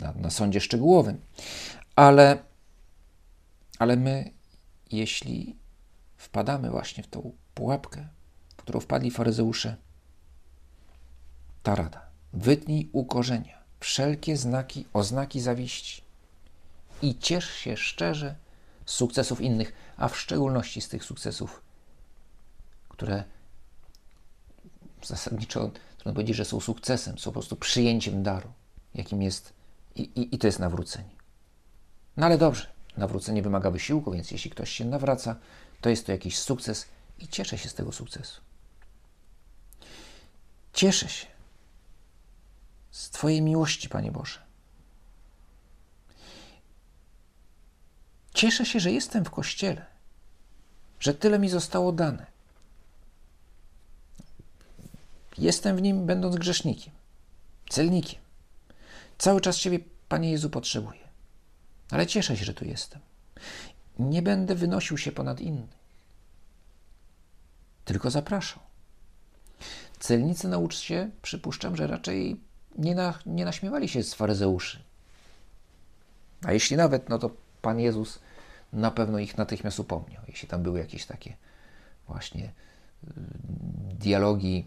na, 0.00 0.12
na 0.12 0.30
sądzie 0.30 0.60
szczegółowym. 0.60 1.20
Ale, 1.96 2.38
ale 3.78 3.96
my, 3.96 4.30
jeśli 4.92 5.56
wpadamy 6.16 6.70
właśnie 6.70 7.02
w 7.02 7.06
tą 7.06 7.32
pułapkę, 7.54 8.08
którą 8.62 8.80
wpadli 8.80 9.10
faryzeusze, 9.10 9.76
ta 11.62 11.74
rada. 11.74 12.06
Wytnij 12.32 12.90
u 12.92 13.04
korzenia 13.04 13.58
wszelkie 13.80 14.36
znaki, 14.36 14.86
oznaki 14.92 15.40
zawiści 15.40 16.02
i 17.02 17.18
ciesz 17.18 17.50
się 17.50 17.76
szczerze 17.76 18.34
z 18.86 18.92
sukcesów 18.92 19.40
innych, 19.40 19.72
a 19.96 20.08
w 20.08 20.18
szczególności 20.18 20.80
z 20.80 20.88
tych 20.88 21.04
sukcesów, 21.04 21.62
które 22.88 23.24
zasadniczo 25.02 25.70
trudno 25.96 26.12
powiedzieć, 26.12 26.36
że 26.36 26.44
są 26.44 26.60
sukcesem, 26.60 27.18
są 27.18 27.30
po 27.30 27.32
prostu 27.32 27.56
przyjęciem 27.56 28.22
daru, 28.22 28.52
jakim 28.94 29.22
jest 29.22 29.52
i, 29.96 30.02
i, 30.02 30.34
i 30.34 30.38
to 30.38 30.46
jest 30.46 30.58
nawrócenie. 30.58 31.10
No 32.16 32.26
ale 32.26 32.38
dobrze, 32.38 32.66
nawrócenie 32.96 33.42
wymaga 33.42 33.70
wysiłku, 33.70 34.12
więc 34.12 34.30
jeśli 34.30 34.50
ktoś 34.50 34.70
się 34.70 34.84
nawraca, 34.84 35.36
to 35.80 35.90
jest 35.90 36.06
to 36.06 36.12
jakiś 36.12 36.38
sukces 36.38 36.86
i 37.18 37.28
cieszę 37.28 37.58
się 37.58 37.68
z 37.68 37.74
tego 37.74 37.92
sukcesu. 37.92 38.40
Cieszę 40.72 41.08
się 41.08 41.26
z 42.90 43.10
Twojej 43.10 43.42
miłości, 43.42 43.88
Panie 43.88 44.12
Boże. 44.12 44.38
Cieszę 48.34 48.66
się, 48.66 48.80
że 48.80 48.92
jestem 48.92 49.24
w 49.24 49.30
kościele, 49.30 49.86
że 51.00 51.14
tyle 51.14 51.38
mi 51.38 51.48
zostało 51.48 51.92
dane. 51.92 52.26
Jestem 55.38 55.76
w 55.76 55.82
nim, 55.82 56.06
będąc 56.06 56.36
grzesznikiem, 56.36 56.92
celnikiem. 57.70 58.20
Cały 59.18 59.40
czas 59.40 59.56
Ciebie, 59.56 59.78
Panie 60.08 60.30
Jezu, 60.30 60.50
potrzebuję. 60.50 61.00
Ale 61.90 62.06
cieszę 62.06 62.36
się, 62.36 62.44
że 62.44 62.54
tu 62.54 62.64
jestem. 62.64 63.00
Nie 63.98 64.22
będę 64.22 64.54
wynosił 64.54 64.98
się 64.98 65.12
ponad 65.12 65.40
innych. 65.40 65.80
Tylko 67.84 68.10
zapraszam. 68.10 68.69
Celnicy 70.00 70.48
nauczcie, 70.48 71.10
przypuszczam, 71.22 71.76
że 71.76 71.86
raczej 71.86 72.40
nie, 72.78 72.94
na, 72.94 73.18
nie 73.26 73.44
naśmiewali 73.44 73.88
się 73.88 74.02
z 74.02 74.14
faryzeuszy. 74.14 74.82
A 76.44 76.52
jeśli 76.52 76.76
nawet, 76.76 77.08
no 77.08 77.18
to 77.18 77.30
Pan 77.62 77.80
Jezus 77.80 78.18
na 78.72 78.90
pewno 78.90 79.18
ich 79.18 79.38
natychmiast 79.38 79.80
upomniał. 79.80 80.22
Jeśli 80.28 80.48
tam 80.48 80.62
były 80.62 80.78
jakieś 80.78 81.06
takie 81.06 81.36
właśnie 82.08 82.44
y, 82.44 83.10
dialogi, 83.94 84.66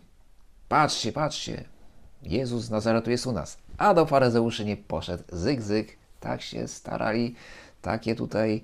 patrzcie, 0.69 1.11
patrzcie, 1.11 1.63
Jezus 2.23 2.63
z 2.63 2.69
Nazaretu 2.69 3.11
jest 3.11 3.27
u 3.27 3.31
nas, 3.31 3.57
a 3.77 3.93
do 3.93 4.05
faryzeuszy 4.05 4.65
nie 4.65 4.77
poszedł, 4.77 5.23
zyk, 5.31 5.61
zyk, 5.61 5.97
tak 6.19 6.41
się 6.41 6.67
starali, 6.67 7.35
takie 7.81 8.15
tutaj 8.15 8.63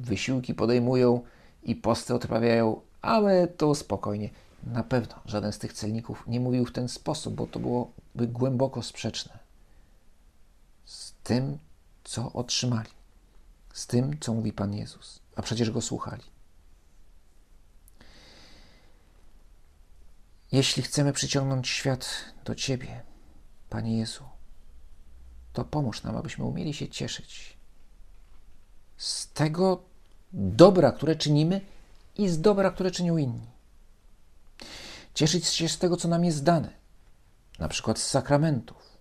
wysiłki 0.00 0.54
podejmują 0.54 1.20
i 1.62 1.76
posty 1.76 2.14
odprawiają, 2.14 2.80
a 3.02 3.20
my 3.20 3.48
tu 3.56 3.74
spokojnie. 3.74 4.30
Na 4.64 4.82
pewno 4.82 5.14
żaden 5.26 5.52
z 5.52 5.58
tych 5.58 5.72
celników 5.72 6.24
nie 6.26 6.40
mówił 6.40 6.66
w 6.66 6.72
ten 6.72 6.88
sposób, 6.88 7.34
bo 7.34 7.46
to 7.46 7.58
byłoby 7.58 8.26
głęboko 8.28 8.82
sprzeczne 8.82 9.38
z 10.84 11.12
tym, 11.22 11.58
co 12.04 12.32
otrzymali, 12.32 12.90
z 13.72 13.86
tym, 13.86 14.20
co 14.20 14.34
mówi 14.34 14.52
Pan 14.52 14.74
Jezus, 14.74 15.20
a 15.36 15.42
przecież 15.42 15.70
go 15.70 15.80
słuchali. 15.80 16.22
Jeśli 20.52 20.82
chcemy 20.82 21.12
przyciągnąć 21.12 21.68
świat 21.68 22.08
do 22.44 22.54
Ciebie, 22.54 23.02
Panie 23.68 23.98
Jezu, 23.98 24.24
to 25.52 25.64
pomóż 25.64 26.02
nam, 26.02 26.16
abyśmy 26.16 26.44
umieli 26.44 26.74
się 26.74 26.88
cieszyć 26.88 27.56
z 28.96 29.32
tego 29.32 29.82
dobra, 30.32 30.92
które 30.92 31.16
czynimy 31.16 31.60
i 32.16 32.28
z 32.28 32.40
dobra, 32.40 32.70
które 32.70 32.90
czynią 32.90 33.16
inni. 33.16 33.46
Cieszyć 35.20 35.46
się 35.46 35.68
z 35.68 35.78
tego, 35.78 35.96
co 35.96 36.08
nam 36.08 36.24
jest 36.24 36.44
dane, 36.44 36.72
na 37.58 37.68
przykład 37.68 37.98
z 37.98 38.06
sakramentów. 38.06 38.98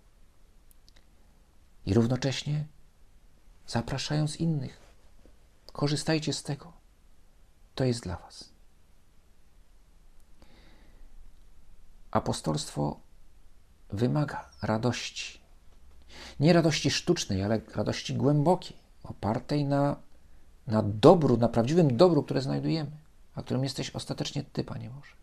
I 1.86 1.94
równocześnie 1.94 2.66
zapraszając 3.68 4.36
innych, 4.36 4.80
korzystajcie 5.74 6.34
z 6.34 6.44
tego. 6.44 6.74
To 7.76 7.84
jest 7.84 8.04
dla 8.04 8.16
Was. 8.16 8.50
Apostolstwo 12.12 13.00
wymaga 13.90 14.50
radości. 14.62 15.42
Nie 16.40 16.54
radości 16.54 16.92
sztucznej, 16.92 17.44
ale 17.44 17.62
radości 17.76 18.14
głębokiej, 18.14 18.78
opartej 19.04 19.66
na, 19.66 19.96
na 20.68 20.84
dobru, 20.84 21.38
na 21.38 21.48
prawdziwym 21.48 21.98
dobru, 21.98 22.24
które 22.24 22.42
znajdujemy, 22.42 22.92
a 23.36 23.44
którym 23.44 23.64
jesteś 23.64 23.90
ostatecznie 23.90 24.44
Ty, 24.44 24.64
Panie 24.64 24.90
Boże. 24.90 25.20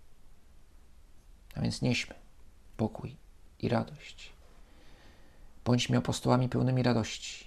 A 1.57 1.61
więc 1.61 1.83
nieśmy 1.83 2.15
pokój 2.77 3.17
i 3.59 3.69
radość. 3.69 4.33
Bądźmy 5.65 5.97
apostołami 5.97 6.49
pełnymi 6.49 6.83
radości 6.83 7.47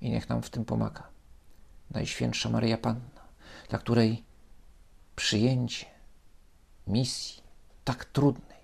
i 0.00 0.10
niech 0.10 0.28
nam 0.28 0.42
w 0.42 0.50
tym 0.50 0.64
pomaga 0.64 1.08
Najświętsza 1.90 2.48
Maryja 2.48 2.78
Panna, 2.78 3.28
dla 3.68 3.78
której 3.78 4.24
przyjęcie 5.16 5.86
misji 6.86 7.42
tak 7.84 8.04
trudnej 8.04 8.60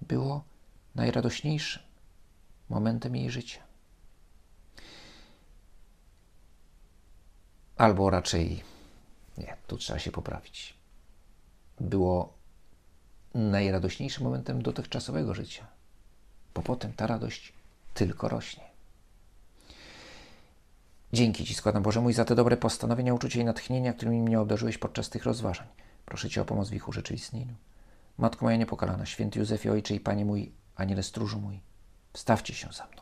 było 0.00 0.44
najradośniejszym 0.94 1.82
momentem 2.68 3.16
jej 3.16 3.30
życia. 3.30 3.62
Albo 7.76 8.10
raczej 8.10 8.62
nie, 9.38 9.56
tu 9.66 9.78
trzeba 9.78 9.98
się 9.98 10.10
poprawić. 10.10 10.74
Było 11.80 12.41
najradośniejszym 13.34 14.24
momentem 14.24 14.62
dotychczasowego 14.62 15.34
życia, 15.34 15.66
bo 16.54 16.62
potem 16.62 16.92
ta 16.92 17.06
radość 17.06 17.52
tylko 17.94 18.28
rośnie. 18.28 18.64
Dzięki 21.12 21.44
Ci 21.44 21.54
składam, 21.54 21.82
Boże 21.82 22.00
mój, 22.00 22.12
za 22.12 22.24
te 22.24 22.34
dobre 22.34 22.56
postanowienia, 22.56 23.14
uczucia 23.14 23.40
i 23.40 23.44
natchnienia, 23.44 23.92
którymi 23.92 24.22
mnie 24.22 24.40
obdarzyłeś 24.40 24.78
podczas 24.78 25.10
tych 25.10 25.24
rozważań. 25.24 25.66
Proszę 26.06 26.30
Cię 26.30 26.42
o 26.42 26.44
pomoc 26.44 26.70
w 26.70 26.74
ich 26.74 26.88
urzeczywistnieniu. 26.88 27.54
Matko 28.18 28.44
moja 28.44 28.56
niepokalana, 28.56 29.06
święty 29.06 29.38
Józefie 29.38 29.70
Ojcze 29.70 29.94
i 29.94 30.00
Panie 30.00 30.24
mój, 30.24 30.52
Aniele 30.76 31.02
stróżu 31.02 31.40
mój, 31.40 31.60
wstawcie 32.12 32.54
się 32.54 32.68
za 32.72 32.86
mną. 32.86 33.01